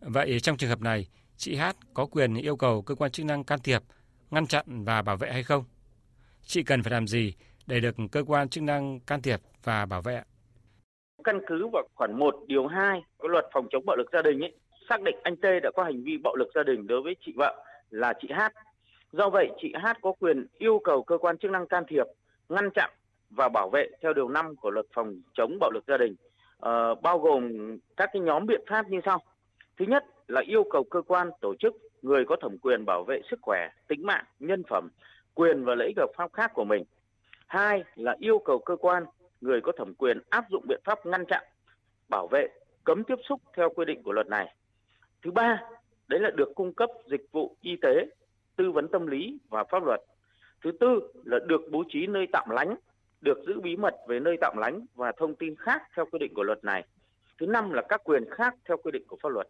Vậy 0.00 0.40
trong 0.40 0.56
trường 0.56 0.70
hợp 0.70 0.80
này, 0.80 1.06
chị 1.36 1.56
Hát 1.56 1.76
có 1.94 2.06
quyền 2.06 2.34
yêu 2.34 2.56
cầu 2.56 2.82
cơ 2.82 2.94
quan 2.94 3.10
chức 3.10 3.26
năng 3.26 3.44
can 3.44 3.58
thiệp, 3.64 3.82
ngăn 4.30 4.46
chặn 4.46 4.64
và 4.84 5.02
bảo 5.02 5.16
vệ 5.16 5.32
hay 5.32 5.42
không? 5.42 5.64
Chị 6.42 6.62
cần 6.62 6.82
phải 6.82 6.92
làm 6.92 7.06
gì 7.06 7.34
để 7.66 7.80
được 7.80 7.96
cơ 8.12 8.24
quan 8.26 8.48
chức 8.48 8.64
năng 8.64 9.00
can 9.00 9.22
thiệp 9.22 9.40
và 9.64 9.86
bảo 9.86 10.02
vệ? 10.02 10.22
Căn 11.24 11.40
cứ 11.46 11.68
vào 11.72 11.82
khoản 11.94 12.18
1 12.18 12.34
điều 12.46 12.66
2 12.66 13.02
của 13.16 13.28
luật 13.28 13.44
phòng 13.52 13.66
chống 13.70 13.86
bạo 13.86 13.96
lực 13.96 14.08
gia 14.12 14.22
đình 14.22 14.40
ấy, 14.40 14.52
xác 14.88 15.02
định 15.02 15.16
anh 15.22 15.36
Tê 15.36 15.60
đã 15.60 15.70
có 15.76 15.84
hành 15.84 16.02
vi 16.02 16.16
bạo 16.24 16.36
lực 16.36 16.48
gia 16.54 16.62
đình 16.62 16.86
đối 16.86 17.02
với 17.02 17.16
chị 17.26 17.32
vợ 17.36 17.64
là 17.90 18.12
chị 18.20 18.28
Hát. 18.30 18.52
Do 19.12 19.30
vậy, 19.30 19.48
chị 19.60 19.72
Hát 19.82 19.98
có 20.02 20.12
quyền 20.12 20.46
yêu 20.58 20.80
cầu 20.84 21.02
cơ 21.02 21.18
quan 21.18 21.38
chức 21.38 21.50
năng 21.50 21.66
can 21.66 21.84
thiệp, 21.88 22.06
ngăn 22.48 22.70
chặn 22.74 22.90
và 23.30 23.48
bảo 23.48 23.70
vệ 23.70 23.86
theo 24.02 24.12
điều 24.12 24.28
5 24.28 24.56
của 24.56 24.70
luật 24.70 24.86
phòng 24.94 25.20
chống 25.34 25.58
bạo 25.60 25.70
lực 25.70 25.84
gia 25.86 25.96
đình, 25.96 26.14
uh, 26.56 27.02
bao 27.02 27.18
gồm 27.18 27.76
các 27.96 28.10
cái 28.12 28.22
nhóm 28.22 28.46
biện 28.46 28.60
pháp 28.70 28.88
như 28.88 29.00
sau. 29.04 29.22
Thứ 29.78 29.84
nhất 29.88 30.04
là 30.28 30.40
yêu 30.46 30.64
cầu 30.70 30.84
cơ 30.84 31.02
quan, 31.02 31.30
tổ 31.40 31.54
chức, 31.54 31.76
người 32.02 32.24
có 32.24 32.36
thẩm 32.40 32.58
quyền 32.58 32.84
bảo 32.86 33.04
vệ 33.04 33.20
sức 33.30 33.38
khỏe, 33.42 33.68
tính 33.88 34.06
mạng, 34.06 34.24
nhân 34.40 34.62
phẩm, 34.68 34.88
quyền 35.34 35.64
và 35.64 35.74
lợi 35.74 35.88
ích 35.88 35.96
hợp 35.96 36.10
pháp 36.16 36.32
khác 36.32 36.50
của 36.54 36.64
mình. 36.64 36.84
Hai 37.46 37.84
là 37.94 38.16
yêu 38.18 38.38
cầu 38.38 38.58
cơ 38.58 38.76
quan, 38.76 39.04
người 39.40 39.60
có 39.60 39.72
thẩm 39.72 39.94
quyền 39.94 40.18
áp 40.30 40.44
dụng 40.50 40.64
biện 40.68 40.80
pháp 40.84 41.06
ngăn 41.06 41.26
chặn, 41.26 41.44
bảo 42.08 42.26
vệ, 42.26 42.48
cấm 42.84 43.04
tiếp 43.04 43.18
xúc 43.28 43.40
theo 43.56 43.70
quy 43.70 43.84
định 43.84 44.02
của 44.02 44.12
luật 44.12 44.26
này. 44.26 44.54
Thứ 45.22 45.30
ba, 45.30 45.62
đấy 46.08 46.20
là 46.20 46.30
được 46.30 46.54
cung 46.54 46.72
cấp 46.72 46.90
dịch 47.10 47.32
vụ 47.32 47.56
y 47.60 47.76
tế, 47.82 48.06
tư 48.56 48.70
vấn 48.70 48.88
tâm 48.88 49.06
lý 49.06 49.38
và 49.48 49.64
pháp 49.64 49.84
luật. 49.84 50.00
Thứ 50.64 50.72
tư 50.80 51.12
là 51.24 51.38
được 51.46 51.60
bố 51.70 51.84
trí 51.88 52.06
nơi 52.06 52.26
tạm 52.32 52.50
lánh, 52.50 52.76
được 53.20 53.38
giữ 53.46 53.60
bí 53.60 53.76
mật 53.76 53.94
về 54.08 54.20
nơi 54.20 54.36
tạm 54.40 54.56
lánh 54.58 54.86
và 54.94 55.12
thông 55.12 55.34
tin 55.34 55.54
khác 55.56 55.82
theo 55.96 56.06
quy 56.06 56.18
định 56.18 56.34
của 56.34 56.42
luật 56.42 56.64
này. 56.64 56.84
Thứ 57.38 57.46
năm 57.46 57.72
là 57.72 57.82
các 57.88 58.00
quyền 58.04 58.30
khác 58.30 58.54
theo 58.68 58.76
quy 58.76 58.90
định 58.90 59.02
của 59.08 59.16
pháp 59.22 59.28
luật. 59.28 59.48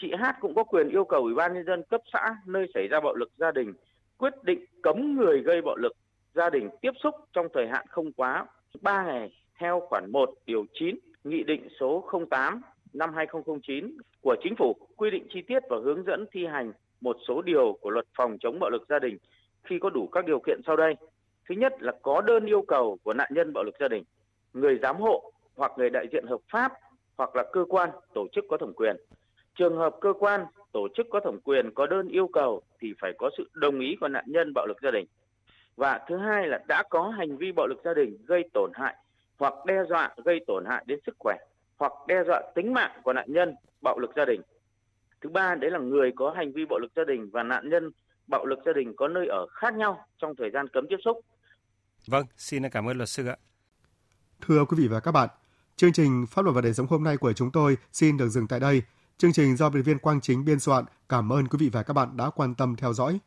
Chị 0.00 0.12
Hát 0.18 0.36
cũng 0.40 0.54
có 0.54 0.64
quyền 0.64 0.88
yêu 0.88 1.04
cầu 1.04 1.22
Ủy 1.22 1.34
ban 1.34 1.54
nhân 1.54 1.64
dân 1.66 1.82
cấp 1.82 2.00
xã 2.12 2.36
nơi 2.46 2.66
xảy 2.74 2.88
ra 2.88 3.00
bạo 3.00 3.14
lực 3.14 3.30
gia 3.36 3.50
đình 3.50 3.74
quyết 4.18 4.32
định 4.42 4.64
cấm 4.82 5.16
người 5.16 5.42
gây 5.42 5.62
bạo 5.62 5.76
lực 5.76 5.92
gia 6.34 6.50
đình 6.50 6.70
tiếp 6.80 6.92
xúc 7.02 7.14
trong 7.32 7.46
thời 7.54 7.66
hạn 7.68 7.86
không 7.88 8.12
quá 8.12 8.46
3 8.80 9.04
ngày 9.04 9.32
theo 9.58 9.80
khoản 9.80 10.12
1 10.12 10.30
điều 10.46 10.66
9 10.74 10.98
Nghị 11.24 11.42
định 11.42 11.68
số 11.80 12.10
08 12.30 12.62
năm 12.92 13.14
2009 13.14 13.96
của 14.20 14.36
Chính 14.42 14.54
phủ 14.56 14.76
quy 14.96 15.10
định 15.10 15.26
chi 15.30 15.42
tiết 15.42 15.62
và 15.70 15.76
hướng 15.84 16.04
dẫn 16.04 16.26
thi 16.32 16.46
hành 16.46 16.72
một 17.00 17.16
số 17.28 17.42
điều 17.42 17.78
của 17.80 17.90
luật 17.90 18.06
phòng 18.16 18.36
chống 18.40 18.58
bạo 18.60 18.70
lực 18.70 18.82
gia 18.88 18.98
đình 18.98 19.18
khi 19.64 19.78
có 19.78 19.90
đủ 19.90 20.08
các 20.12 20.26
điều 20.26 20.40
kiện 20.46 20.60
sau 20.66 20.76
đây. 20.76 20.94
Thứ 21.48 21.54
nhất 21.54 21.72
là 21.82 21.92
có 22.02 22.20
đơn 22.20 22.46
yêu 22.46 22.62
cầu 22.62 22.98
của 23.02 23.14
nạn 23.14 23.30
nhân 23.34 23.52
bạo 23.52 23.64
lực 23.64 23.74
gia 23.80 23.88
đình, 23.88 24.04
người 24.52 24.78
giám 24.82 24.96
hộ 24.96 25.32
hoặc 25.56 25.72
người 25.76 25.90
đại 25.90 26.06
diện 26.12 26.26
hợp 26.26 26.40
pháp 26.52 26.72
hoặc 27.16 27.36
là 27.36 27.44
cơ 27.52 27.64
quan, 27.68 27.90
tổ 28.14 28.26
chức 28.32 28.44
có 28.48 28.56
thẩm 28.56 28.72
quyền. 28.72 28.96
Trường 29.58 29.76
hợp 29.76 29.96
cơ 30.00 30.12
quan, 30.18 30.46
tổ 30.72 30.88
chức 30.96 31.06
có 31.10 31.20
thẩm 31.24 31.40
quyền 31.40 31.70
có 31.74 31.86
đơn 31.86 32.08
yêu 32.08 32.28
cầu 32.32 32.62
thì 32.80 32.94
phải 33.00 33.12
có 33.18 33.30
sự 33.38 33.50
đồng 33.54 33.80
ý 33.80 33.96
của 34.00 34.08
nạn 34.08 34.24
nhân 34.28 34.52
bạo 34.54 34.66
lực 34.66 34.76
gia 34.82 34.90
đình. 34.90 35.06
Và 35.76 36.00
thứ 36.08 36.16
hai 36.16 36.46
là 36.46 36.58
đã 36.68 36.82
có 36.90 37.08
hành 37.08 37.36
vi 37.36 37.52
bạo 37.52 37.66
lực 37.66 37.78
gia 37.84 37.94
đình 37.94 38.16
gây 38.26 38.44
tổn 38.52 38.70
hại 38.74 38.96
hoặc 39.38 39.54
đe 39.66 39.74
dọa 39.88 40.14
gây 40.24 40.40
tổn 40.46 40.64
hại 40.68 40.84
đến 40.86 40.98
sức 41.06 41.16
khỏe 41.18 41.36
hoặc 41.76 41.92
đe 42.08 42.24
dọa 42.26 42.42
tính 42.54 42.74
mạng 42.74 43.00
của 43.02 43.12
nạn 43.12 43.32
nhân 43.32 43.54
bạo 43.82 43.98
lực 43.98 44.10
gia 44.16 44.24
đình. 44.24 44.42
Thứ 45.20 45.30
ba 45.30 45.54
đấy 45.54 45.70
là 45.70 45.78
người 45.78 46.12
có 46.16 46.30
hành 46.30 46.52
vi 46.52 46.64
bạo 46.64 46.78
lực 46.78 46.92
gia 46.96 47.04
đình 47.04 47.30
và 47.32 47.42
nạn 47.42 47.68
nhân 47.68 47.90
bạo 48.26 48.46
lực 48.46 48.58
gia 48.66 48.72
đình 48.72 48.96
có 48.96 49.08
nơi 49.08 49.26
ở 49.26 49.46
khác 49.46 49.74
nhau 49.74 50.06
trong 50.18 50.36
thời 50.36 50.50
gian 50.50 50.68
cấm 50.68 50.86
tiếp 50.88 50.98
xúc. 51.04 51.20
Vâng, 52.06 52.26
xin 52.36 52.70
cảm 52.70 52.88
ơn 52.88 52.96
luật 52.96 53.08
sư 53.08 53.26
ạ. 53.26 53.36
Thưa 54.40 54.64
quý 54.64 54.76
vị 54.80 54.88
và 54.88 55.00
các 55.00 55.12
bạn, 55.12 55.28
chương 55.76 55.92
trình 55.92 56.26
Pháp 56.30 56.42
luật 56.42 56.54
và 56.54 56.60
đời 56.60 56.74
sống 56.74 56.86
hôm 56.86 57.04
nay 57.04 57.16
của 57.16 57.32
chúng 57.32 57.50
tôi 57.52 57.76
xin 57.92 58.16
được 58.16 58.28
dừng 58.28 58.48
tại 58.48 58.60
đây. 58.60 58.82
Chương 59.18 59.32
trình 59.32 59.56
do 59.56 59.70
biên 59.70 59.82
viên 59.82 59.98
Quang 59.98 60.20
Chính 60.20 60.44
biên 60.44 60.60
soạn. 60.60 60.84
Cảm 61.08 61.32
ơn 61.32 61.48
quý 61.48 61.56
vị 61.60 61.68
và 61.72 61.82
các 61.82 61.94
bạn 61.94 62.16
đã 62.16 62.30
quan 62.30 62.54
tâm 62.54 62.76
theo 62.76 62.92
dõi. 62.92 63.18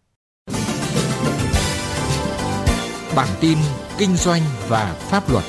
Bản 3.16 3.28
tin 3.42 3.58
kinh 3.98 4.16
doanh 4.16 4.42
và 4.68 4.94
pháp 5.00 5.30
luật. 5.30 5.44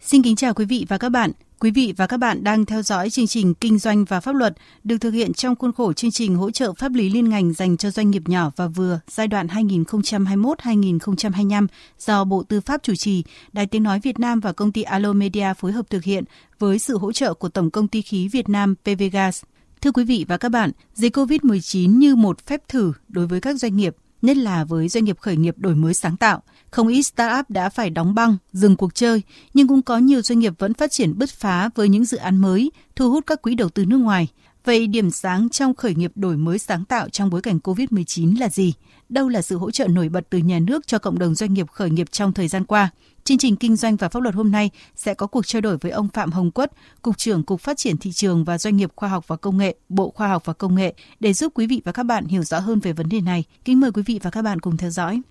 Xin 0.00 0.22
kính 0.22 0.36
chào 0.36 0.54
quý 0.54 0.64
vị 0.64 0.86
và 0.88 0.98
các 0.98 1.08
bạn. 1.08 1.30
Quý 1.62 1.70
vị 1.70 1.94
và 1.96 2.06
các 2.06 2.16
bạn 2.16 2.44
đang 2.44 2.64
theo 2.64 2.82
dõi 2.82 3.10
chương 3.10 3.26
trình 3.26 3.54
Kinh 3.54 3.78
doanh 3.78 4.04
và 4.04 4.20
pháp 4.20 4.34
luật 4.34 4.54
được 4.84 4.98
thực 4.98 5.10
hiện 5.10 5.32
trong 5.32 5.56
khuôn 5.56 5.72
khổ 5.72 5.92
chương 5.92 6.10
trình 6.10 6.36
hỗ 6.36 6.50
trợ 6.50 6.72
pháp 6.72 6.92
lý 6.92 7.10
liên 7.10 7.28
ngành 7.28 7.52
dành 7.52 7.76
cho 7.76 7.90
doanh 7.90 8.10
nghiệp 8.10 8.28
nhỏ 8.28 8.50
và 8.56 8.66
vừa 8.66 9.00
giai 9.08 9.28
đoạn 9.28 9.46
2021-2025 9.46 11.66
do 11.98 12.24
Bộ 12.24 12.42
Tư 12.42 12.60
pháp 12.60 12.82
chủ 12.82 12.94
trì, 12.94 13.24
Đài 13.52 13.66
Tiếng 13.66 13.82
Nói 13.82 14.00
Việt 14.00 14.18
Nam 14.18 14.40
và 14.40 14.52
công 14.52 14.72
ty 14.72 14.82
Alo 14.82 15.12
Media 15.12 15.54
phối 15.58 15.72
hợp 15.72 15.90
thực 15.90 16.04
hiện 16.04 16.24
với 16.58 16.78
sự 16.78 16.98
hỗ 16.98 17.12
trợ 17.12 17.34
của 17.34 17.48
Tổng 17.48 17.70
công 17.70 17.88
ty 17.88 18.02
khí 18.02 18.28
Việt 18.28 18.48
Nam 18.48 18.74
PVGas. 18.74 19.42
Thưa 19.80 19.92
quý 19.92 20.04
vị 20.04 20.24
và 20.28 20.36
các 20.36 20.48
bạn, 20.48 20.70
dịch 20.94 21.16
COVID-19 21.16 21.98
như 21.98 22.16
một 22.16 22.46
phép 22.46 22.68
thử 22.68 22.92
đối 23.08 23.26
với 23.26 23.40
các 23.40 23.56
doanh 23.56 23.76
nghiệp, 23.76 23.96
nhất 24.22 24.36
là 24.36 24.64
với 24.64 24.88
doanh 24.88 25.04
nghiệp 25.04 25.18
khởi 25.20 25.36
nghiệp 25.36 25.54
đổi 25.58 25.74
mới 25.74 25.94
sáng 25.94 26.16
tạo. 26.16 26.42
Không 26.72 26.88
ít 26.88 27.02
startup 27.02 27.50
đã 27.50 27.68
phải 27.68 27.90
đóng 27.90 28.14
băng, 28.14 28.36
dừng 28.52 28.76
cuộc 28.76 28.94
chơi, 28.94 29.22
nhưng 29.54 29.68
cũng 29.68 29.82
có 29.82 29.98
nhiều 29.98 30.22
doanh 30.22 30.38
nghiệp 30.38 30.52
vẫn 30.58 30.74
phát 30.74 30.90
triển 30.90 31.18
bứt 31.18 31.30
phá 31.30 31.70
với 31.74 31.88
những 31.88 32.04
dự 32.04 32.16
án 32.16 32.36
mới, 32.36 32.70
thu 32.96 33.10
hút 33.10 33.24
các 33.26 33.42
quỹ 33.42 33.54
đầu 33.54 33.68
tư 33.68 33.84
nước 33.84 33.96
ngoài. 33.96 34.28
Vậy 34.64 34.86
điểm 34.86 35.10
sáng 35.10 35.48
trong 35.48 35.74
khởi 35.74 35.94
nghiệp 35.94 36.12
đổi 36.14 36.36
mới 36.36 36.58
sáng 36.58 36.84
tạo 36.84 37.08
trong 37.08 37.30
bối 37.30 37.40
cảnh 37.40 37.58
COVID-19 37.58 38.38
là 38.38 38.48
gì? 38.48 38.72
Đâu 39.08 39.28
là 39.28 39.42
sự 39.42 39.56
hỗ 39.56 39.70
trợ 39.70 39.86
nổi 39.88 40.08
bật 40.08 40.26
từ 40.30 40.38
nhà 40.38 40.58
nước 40.58 40.86
cho 40.86 40.98
cộng 40.98 41.18
đồng 41.18 41.34
doanh 41.34 41.54
nghiệp 41.54 41.70
khởi 41.70 41.90
nghiệp 41.90 42.06
trong 42.10 42.32
thời 42.32 42.48
gian 42.48 42.64
qua? 42.64 42.90
Chương 43.24 43.38
trình 43.38 43.56
Kinh 43.56 43.76
doanh 43.76 43.96
và 43.96 44.08
Pháp 44.08 44.22
luật 44.22 44.34
hôm 44.34 44.50
nay 44.52 44.70
sẽ 44.96 45.14
có 45.14 45.26
cuộc 45.26 45.46
trao 45.46 45.60
đổi 45.60 45.76
với 45.78 45.90
ông 45.90 46.08
Phạm 46.08 46.32
Hồng 46.32 46.50
Quất, 46.50 46.72
Cục 47.02 47.18
trưởng 47.18 47.42
Cục 47.42 47.60
Phát 47.60 47.78
triển 47.78 47.98
Thị 47.98 48.12
trường 48.12 48.44
và 48.44 48.58
Doanh 48.58 48.76
nghiệp 48.76 48.92
Khoa 48.96 49.08
học 49.08 49.28
và 49.28 49.36
Công 49.36 49.58
nghệ, 49.58 49.76
Bộ 49.88 50.10
Khoa 50.10 50.28
học 50.28 50.42
và 50.44 50.52
Công 50.52 50.74
nghệ 50.74 50.94
để 51.20 51.32
giúp 51.32 51.52
quý 51.54 51.66
vị 51.66 51.82
và 51.84 51.92
các 51.92 52.02
bạn 52.02 52.26
hiểu 52.26 52.42
rõ 52.42 52.58
hơn 52.58 52.80
về 52.80 52.92
vấn 52.92 53.08
đề 53.08 53.20
này. 53.20 53.44
Kính 53.64 53.80
mời 53.80 53.92
quý 53.92 54.02
vị 54.06 54.20
và 54.22 54.30
các 54.30 54.42
bạn 54.42 54.60
cùng 54.60 54.76
theo 54.76 54.90
dõi. 54.90 55.22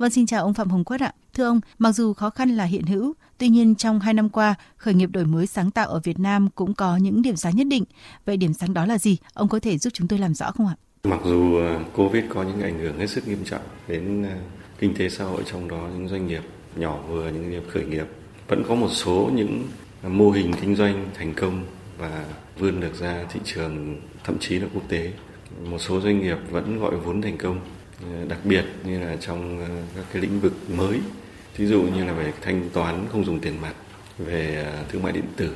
Vâng, 0.00 0.10
xin 0.10 0.26
chào 0.26 0.42
ông 0.42 0.54
Phạm 0.54 0.70
Hồng 0.70 0.84
Quất 0.84 1.00
ạ. 1.00 1.12
Thưa 1.34 1.44
ông, 1.44 1.60
mặc 1.78 1.92
dù 1.92 2.12
khó 2.12 2.30
khăn 2.30 2.50
là 2.50 2.64
hiện 2.64 2.82
hữu, 2.82 3.12
tuy 3.38 3.48
nhiên 3.48 3.74
trong 3.74 4.00
hai 4.00 4.14
năm 4.14 4.28
qua, 4.28 4.54
khởi 4.76 4.94
nghiệp 4.94 5.10
đổi 5.12 5.24
mới 5.24 5.46
sáng 5.46 5.70
tạo 5.70 5.88
ở 5.88 6.00
Việt 6.04 6.18
Nam 6.18 6.48
cũng 6.54 6.74
có 6.74 6.96
những 6.96 7.22
điểm 7.22 7.36
sáng 7.36 7.56
nhất 7.56 7.66
định. 7.66 7.84
Vậy 8.24 8.36
điểm 8.36 8.52
sáng 8.52 8.74
đó 8.74 8.86
là 8.86 8.98
gì? 8.98 9.16
Ông 9.34 9.48
có 9.48 9.60
thể 9.60 9.78
giúp 9.78 9.90
chúng 9.94 10.08
tôi 10.08 10.18
làm 10.18 10.34
rõ 10.34 10.50
không 10.50 10.66
ạ? 10.66 10.74
Mặc 11.04 11.20
dù 11.24 11.56
ờ, 11.56 11.80
Covid 11.96 12.24
có 12.28 12.42
những 12.42 12.62
ảnh 12.62 12.78
hưởng 12.78 12.98
hết 12.98 13.06
sức 13.06 13.28
nghiêm 13.28 13.44
trọng 13.44 13.62
đến 13.88 14.22
ờ, 14.22 14.36
kinh 14.78 14.94
tế 14.94 15.08
xã 15.08 15.24
hội 15.24 15.42
trong 15.52 15.68
đó 15.68 15.88
những 15.94 16.08
doanh 16.08 16.26
nghiệp 16.26 16.42
nhỏ 16.76 16.98
vừa 17.08 17.24
những 17.24 17.42
doanh 17.42 17.50
nghiệp 17.50 17.64
khởi 17.72 17.84
nghiệp 17.84 18.06
vẫn 18.48 18.62
có 18.68 18.74
một 18.74 18.88
số 18.90 19.30
những 19.34 19.68
ờ, 20.02 20.08
mô 20.08 20.30
hình 20.30 20.52
kinh 20.60 20.76
doanh 20.76 21.10
thành 21.18 21.34
công 21.34 21.64
và 21.98 22.24
vươn 22.58 22.80
được 22.80 23.00
ra 23.00 23.24
thị 23.32 23.40
trường 23.44 24.00
thậm 24.24 24.38
chí 24.38 24.58
là 24.58 24.66
quốc 24.74 24.82
tế 24.88 25.12
một 25.70 25.78
số 25.78 26.00
doanh 26.00 26.20
nghiệp 26.20 26.38
vẫn 26.50 26.80
gọi 26.80 26.96
vốn 26.96 27.22
thành 27.22 27.38
công 27.38 27.60
Ờ, 28.02 28.24
đặc 28.28 28.38
biệt 28.44 28.64
như 28.84 29.00
là 29.00 29.16
trong 29.20 29.60
ờ, 29.60 29.68
các 29.96 30.04
cái 30.12 30.22
lĩnh 30.22 30.40
vực 30.40 30.52
mới. 30.70 31.00
Ví 31.56 31.66
dụ 31.66 31.82
như 31.82 32.04
là 32.04 32.12
về 32.12 32.32
thanh 32.40 32.70
toán 32.72 33.06
không 33.12 33.24
dùng 33.24 33.40
tiền 33.40 33.60
mặt 33.60 33.74
về 34.18 34.64
ờ, 34.64 34.84
thương 34.88 35.02
mại 35.02 35.12
điện 35.12 35.24
tử 35.36 35.50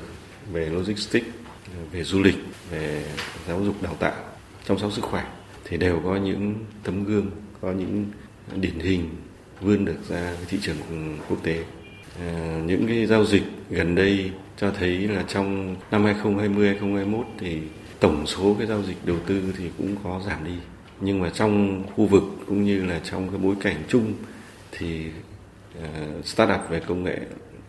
về 0.53 0.67
logistics 0.67 1.27
về 1.93 2.05
du 2.05 2.23
lịch 2.23 2.37
về 2.71 3.05
giáo 3.49 3.65
dục 3.65 3.83
đào 3.83 3.95
tạo 3.95 4.15
chăm 4.69 4.79
sóc 4.79 4.93
sức 4.93 5.05
khỏe 5.05 5.25
thì 5.65 5.77
đều 5.77 6.01
có 6.05 6.17
những 6.17 6.55
tấm 6.83 7.05
gương 7.05 7.31
có 7.61 7.73
những 7.73 8.07
điển 8.57 8.79
hình 8.79 9.11
vươn 9.61 9.85
được 9.85 10.09
ra 10.09 10.37
thị 10.49 10.59
trường 10.63 10.77
ừ, 10.91 10.97
quốc 11.29 11.39
tế. 11.43 11.65
À, 12.21 12.61
những 12.67 12.87
cái 12.87 13.07
giao 13.07 13.25
dịch 13.25 13.43
gần 13.71 13.95
đây 13.95 14.31
cho 14.57 14.71
thấy 14.71 14.99
là 14.99 15.25
trong 15.29 15.77
năm 15.91 16.05
2020 16.05 16.67
2021 16.67 17.27
thì 17.39 17.59
tổng 18.01 18.27
số 18.27 18.55
cái 18.59 18.67
giao 18.67 18.83
dịch 18.83 18.97
đầu 19.07 19.17
tư 19.27 19.55
thì 19.59 19.71
cũng 19.79 19.97
có 20.05 20.21
giảm 20.27 20.45
đi 20.45 20.55
nhưng 21.01 21.21
mà 21.21 21.31
trong 21.31 21.83
khu 21.97 22.07
vực 22.07 22.23
cũng 22.47 22.65
như 22.65 22.85
là 22.85 23.01
trong 23.05 23.29
cái 23.29 23.39
bối 23.39 23.55
cảnh 23.61 23.77
chung 23.89 24.13
thì 24.73 25.07
uh, 25.79 26.27
startup 26.27 26.61
về 26.71 26.81
công 26.81 27.05
nghệ 27.05 27.19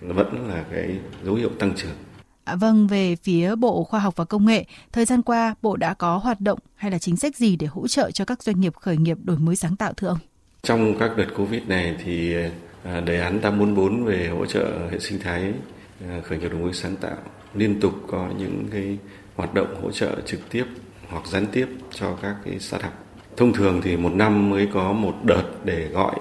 vẫn 0.02 0.48
là 0.50 0.64
cái 0.72 0.98
dấu 1.24 1.36
hiệu 1.36 1.50
tăng 1.60 1.74
trưởng 1.76 1.96
À, 2.46 2.56
vâng, 2.56 2.88
về 2.88 3.16
phía 3.16 3.56
Bộ 3.56 3.84
Khoa 3.84 4.00
học 4.00 4.16
và 4.16 4.26
Công 4.26 4.46
nghệ, 4.46 4.66
thời 4.92 5.06
gian 5.06 5.22
qua 5.22 5.56
Bộ 5.62 5.76
đã 5.76 5.94
có 5.94 6.18
hoạt 6.18 6.42
động 6.42 6.60
hay 6.76 6.92
là 6.92 6.98
chính 6.98 7.18
sách 7.18 7.36
gì 7.36 7.56
để 7.56 7.68
hỗ 7.68 7.88
trợ 7.88 8.12
cho 8.12 8.26
các 8.26 8.44
doanh 8.44 8.62
nghiệp 8.62 8.74
khởi 8.76 8.98
nghiệp 8.98 9.18
đổi 9.24 9.38
mới 9.38 9.56
sáng 9.56 9.76
tạo 9.76 9.94
thưa 9.94 10.08
ông? 10.08 10.18
Trong 10.62 11.00
các 11.00 11.18
đợt 11.18 11.28
Covid 11.38 11.64
này 11.68 11.96
thì 12.04 12.36
à, 12.84 13.02
đề 13.02 13.20
án 13.20 13.40
844 13.40 14.04
về 14.04 14.28
hỗ 14.28 14.46
trợ 14.46 14.90
hệ 14.92 15.00
sinh 15.00 15.20
thái 15.20 15.54
à, 16.10 16.22
khởi 16.24 16.38
nghiệp 16.38 16.50
đổi 16.50 16.60
mới 16.62 16.74
sáng 16.74 16.96
tạo 16.96 17.18
liên 17.54 17.80
tục 17.80 17.94
có 18.08 18.30
những 18.38 18.68
cái 18.72 18.98
hoạt 19.36 19.54
động 19.54 19.82
hỗ 19.82 19.92
trợ 19.92 20.16
trực 20.26 20.40
tiếp 20.50 20.66
hoặc 21.10 21.28
gián 21.28 21.46
tiếp 21.52 21.68
cho 21.92 22.18
các 22.22 22.36
cái 22.46 22.60
startup. 22.60 23.05
Thông 23.38 23.54
thường 23.54 23.82
thì 23.84 23.98
một 23.98 24.14
năm 24.14 24.50
mới 24.50 24.68
có 24.74 24.94
một 24.94 25.14
đợt 25.24 25.44
để 25.64 25.88
gọi 25.88 26.16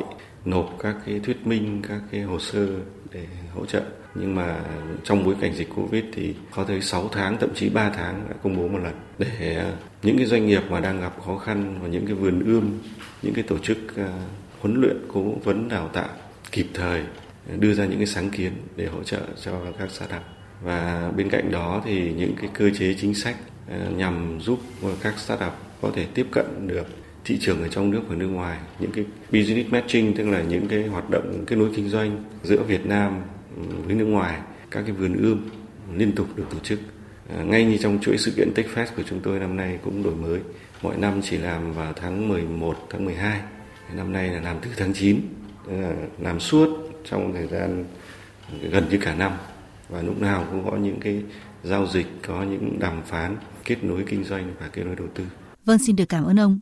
nộp 0.45 0.77
các 0.79 0.97
cái 1.07 1.21
thuyết 1.21 1.47
minh, 1.47 1.83
các 1.89 2.01
cái 2.11 2.21
hồ 2.21 2.39
sơ 2.39 2.67
để 3.13 3.27
hỗ 3.55 3.67
trợ. 3.67 3.83
Nhưng 4.15 4.35
mà 4.35 4.61
trong 5.05 5.25
bối 5.25 5.35
cảnh 5.41 5.55
dịch 5.55 5.69
Covid 5.77 6.05
thì 6.13 6.35
có 6.51 6.65
tới 6.65 6.81
6 6.81 7.09
tháng 7.13 7.39
thậm 7.39 7.55
chí 7.55 7.69
3 7.69 7.91
tháng 7.91 8.27
đã 8.29 8.37
công 8.43 8.57
bố 8.57 8.69
một 8.69 8.79
lần. 8.79 8.95
Để 9.19 9.57
ờ, 9.57 9.73
những 10.03 10.17
cái 10.17 10.27
doanh 10.27 10.47
nghiệp 10.47 10.63
mà 10.71 10.81
đang 10.81 11.01
gặp 11.01 11.13
khó 11.27 11.37
khăn 11.37 11.79
và 11.83 11.89
những 11.89 12.07
cái 12.07 12.15
vườn 12.15 12.45
ươm, 12.45 12.79
những 13.23 13.35
cái 13.35 13.45
tổ 13.49 13.59
chức 13.59 13.79
ờ, 13.97 14.13
huấn 14.61 14.81
luyện, 14.81 14.97
cố 15.13 15.23
vấn 15.45 15.69
đào 15.69 15.89
tạo 15.89 16.09
kịp 16.53 16.67
thời 16.75 17.03
ờ, 17.51 17.57
đưa 17.57 17.75
ra 17.75 17.85
những 17.85 17.99
cái 17.99 18.07
sáng 18.07 18.31
kiến 18.31 18.53
để 18.77 18.87
hỗ 18.87 19.03
trợ 19.03 19.21
cho 19.45 19.53
các 19.79 19.91
startup 19.91 20.23
và 20.63 21.11
bên 21.17 21.31
cạnh 21.31 21.51
đó 21.51 21.83
thì 21.85 22.13
những 22.13 22.35
cái 22.41 22.51
cơ 22.55 22.71
chế 22.79 22.95
chính 23.01 23.15
sách 23.15 23.37
nhằm 23.97 24.39
giúp 24.41 24.59
các 25.03 25.19
startup 25.19 25.53
có 25.83 25.91
thể 25.95 26.07
tiếp 26.15 26.27
cận 26.33 26.69
được 26.69 26.87
thị 27.25 27.39
trường 27.41 27.63
ở 27.63 27.69
trong 27.69 27.91
nước 27.91 28.03
và 28.09 28.15
nước 28.15 28.27
ngoài 28.27 28.59
những 28.79 28.93
cái 28.93 29.05
business 29.33 29.71
matching 29.71 30.15
tức 30.17 30.29
là 30.29 30.43
những 30.43 30.69
cái 30.69 30.87
hoạt 30.87 31.11
động 31.11 31.45
kết 31.47 31.57
nối 31.57 31.71
kinh 31.77 31.89
doanh 31.89 32.25
giữa 32.43 32.63
Việt 32.63 32.87
Nam 32.87 33.23
với 33.87 33.95
nước 33.95 34.05
ngoài 34.05 34.41
các 34.71 34.83
cái 34.83 34.93
vườn 34.93 35.17
ươm 35.23 35.49
liên 35.97 36.13
tục 36.13 36.27
được 36.37 36.45
tổ 36.51 36.59
chức. 36.59 36.79
À, 37.37 37.43
ngay 37.43 37.65
như 37.65 37.77
trong 37.77 37.99
chuỗi 38.01 38.19
sự 38.19 38.33
kiện 38.37 38.53
TechFest 38.55 38.87
của 38.97 39.03
chúng 39.03 39.21
tôi 39.21 39.39
năm 39.39 39.57
nay 39.57 39.79
cũng 39.85 40.03
đổi 40.03 40.15
mới. 40.15 40.41
Mọi 40.83 40.97
năm 40.97 41.21
chỉ 41.23 41.39
làm 41.39 41.73
vào 41.73 41.93
tháng 41.93 42.29
11 42.29 42.77
tháng 42.91 43.05
12 43.05 43.41
năm 43.95 44.13
nay 44.13 44.29
là 44.29 44.41
làm 44.41 44.57
từ 44.63 44.71
tháng 44.77 44.93
9 44.95 45.21
làm 46.19 46.41
suốt 46.41 46.69
trong 47.05 47.33
thời 47.33 47.47
gian 47.47 47.85
gần 48.71 48.85
như 48.91 48.99
cả 48.99 49.15
năm. 49.15 49.33
Và 49.89 50.03
lúc 50.03 50.21
nào 50.21 50.47
cũng 50.51 50.71
có 50.71 50.77
những 50.77 51.01
cái 51.01 51.23
giao 51.63 51.87
dịch, 51.87 52.07
có 52.27 52.43
những 52.43 52.79
đàm 52.81 53.03
phán, 53.03 53.37
kết 53.65 53.85
nối 53.85 54.05
kinh 54.07 54.25
doanh 54.25 54.55
và 54.61 54.69
kết 54.69 54.83
nối 54.85 54.97
đầu 54.97 55.07
tư. 55.15 55.25
Vâng, 55.65 55.79
xin 55.87 55.97
được 55.97 56.09
cảm 56.09 56.25
ơn 56.25 56.41
ông. 56.41 56.61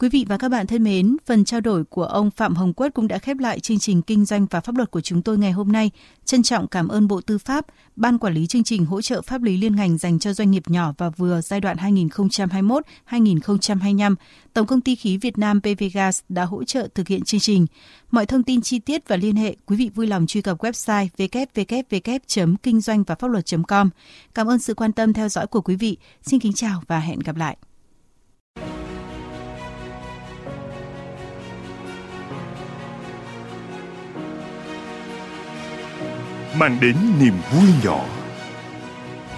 Quý 0.00 0.08
vị 0.08 0.26
và 0.28 0.36
các 0.36 0.48
bạn 0.48 0.66
thân 0.66 0.84
mến, 0.84 1.16
phần 1.26 1.44
trao 1.44 1.60
đổi 1.60 1.84
của 1.84 2.04
ông 2.04 2.30
Phạm 2.30 2.54
Hồng 2.54 2.72
Quất 2.72 2.94
cũng 2.94 3.08
đã 3.08 3.18
khép 3.18 3.38
lại 3.38 3.60
chương 3.60 3.78
trình 3.78 4.02
Kinh 4.02 4.24
doanh 4.24 4.46
và 4.50 4.60
Pháp 4.60 4.76
luật 4.76 4.90
của 4.90 5.00
chúng 5.00 5.22
tôi 5.22 5.38
ngày 5.38 5.52
hôm 5.52 5.72
nay. 5.72 5.90
Trân 6.24 6.42
trọng 6.42 6.68
cảm 6.68 6.88
ơn 6.88 7.08
Bộ 7.08 7.20
Tư 7.20 7.38
pháp, 7.38 7.66
Ban 7.96 8.18
Quản 8.18 8.34
lý 8.34 8.46
chương 8.46 8.64
trình 8.64 8.86
hỗ 8.86 9.00
trợ 9.00 9.22
pháp 9.22 9.42
lý 9.42 9.56
liên 9.56 9.76
ngành 9.76 9.98
dành 9.98 10.18
cho 10.18 10.32
doanh 10.32 10.50
nghiệp 10.50 10.62
nhỏ 10.66 10.94
và 10.98 11.10
vừa 11.10 11.40
giai 11.40 11.60
đoạn 11.60 11.76
2021-2025, 11.76 14.14
Tổng 14.52 14.66
công 14.66 14.80
ty 14.80 14.94
khí 14.94 15.16
Việt 15.16 15.38
Nam 15.38 15.60
PVGas 15.60 16.20
đã 16.28 16.44
hỗ 16.44 16.64
trợ 16.64 16.88
thực 16.94 17.08
hiện 17.08 17.24
chương 17.24 17.40
trình. 17.40 17.66
Mọi 18.10 18.26
thông 18.26 18.42
tin 18.42 18.60
chi 18.60 18.78
tiết 18.78 19.08
và 19.08 19.16
liên 19.16 19.36
hệ, 19.36 19.56
quý 19.66 19.76
vị 19.76 19.90
vui 19.94 20.06
lòng 20.06 20.26
truy 20.26 20.42
cập 20.42 20.58
website 20.58 21.08
www.kinh 21.18 22.80
doanh 22.80 23.02
và 23.02 23.14
pháp 23.14 23.30
luật.com. 23.30 23.90
Cảm 24.34 24.50
ơn 24.50 24.58
sự 24.58 24.74
quan 24.74 24.92
tâm 24.92 25.12
theo 25.12 25.28
dõi 25.28 25.46
của 25.46 25.60
quý 25.60 25.76
vị. 25.76 25.96
Xin 26.22 26.40
kính 26.40 26.52
chào 26.52 26.82
và 26.86 27.00
hẹn 27.00 27.18
gặp 27.18 27.36
lại. 27.36 27.56
Mang 36.60 36.80
đến 36.80 36.96
niềm 37.20 37.34
vui 37.52 37.68
nhỏ. 37.84 38.00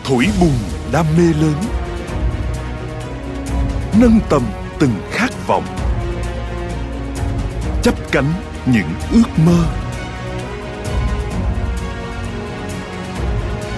Thổi 0.04 0.26
bùng 0.40 0.58
đam 0.92 1.06
mê 1.16 1.22
lớn. 1.22 1.54
Nâng 4.00 4.20
tầm 4.28 4.42
từng 4.78 4.94
khát 5.10 5.46
vọng. 5.46 5.64
Chấp 7.82 7.94
cánh 8.12 8.32
những 8.66 8.88
ước 9.12 9.38
mơ. 9.46 9.64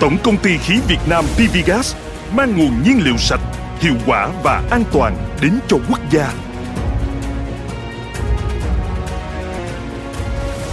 Tổng 0.00 0.16
công 0.24 0.36
ty 0.36 0.58
khí 0.58 0.80
Việt 0.88 1.00
Nam 1.08 1.24
PVGas 1.24 1.96
mang 2.34 2.56
nguồn 2.56 2.82
nhiên 2.82 3.04
liệu 3.04 3.16
sạch, 3.16 3.40
hiệu 3.80 3.94
quả 4.06 4.28
và 4.42 4.62
an 4.70 4.84
toàn 4.92 5.16
đến 5.42 5.58
cho 5.68 5.76
quốc 5.88 6.00
gia. 6.10 6.32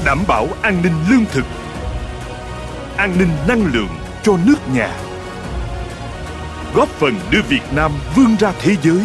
Đảm 0.06 0.20
bảo 0.28 0.48
an 0.62 0.82
ninh 0.84 0.94
lương 1.10 1.26
thực, 1.26 1.46
an 3.02 3.14
ninh 3.20 3.30
năng 3.48 3.74
lượng 3.74 3.90
cho 4.24 4.38
nước 4.46 4.56
nhà. 4.74 4.98
Góp 6.74 6.90
phần 6.90 7.14
đưa 7.32 7.42
Việt 7.50 7.62
Nam 7.76 7.92
vươn 8.16 8.36
ra 8.40 8.54
thế 8.60 8.76
giới, 8.84 9.02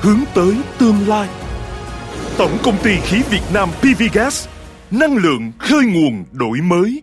hướng 0.00 0.20
tới 0.34 0.56
tương 0.78 1.08
lai. 1.08 1.28
Tổng 2.38 2.58
công 2.62 2.78
ty 2.82 2.96
khí 2.96 3.22
Việt 3.30 3.42
Nam 3.54 3.68
PVGas, 3.80 4.48
năng 4.90 5.16
lượng 5.16 5.52
khơi 5.58 5.84
nguồn 5.84 6.24
đổi 6.32 6.58
mới 6.60 7.02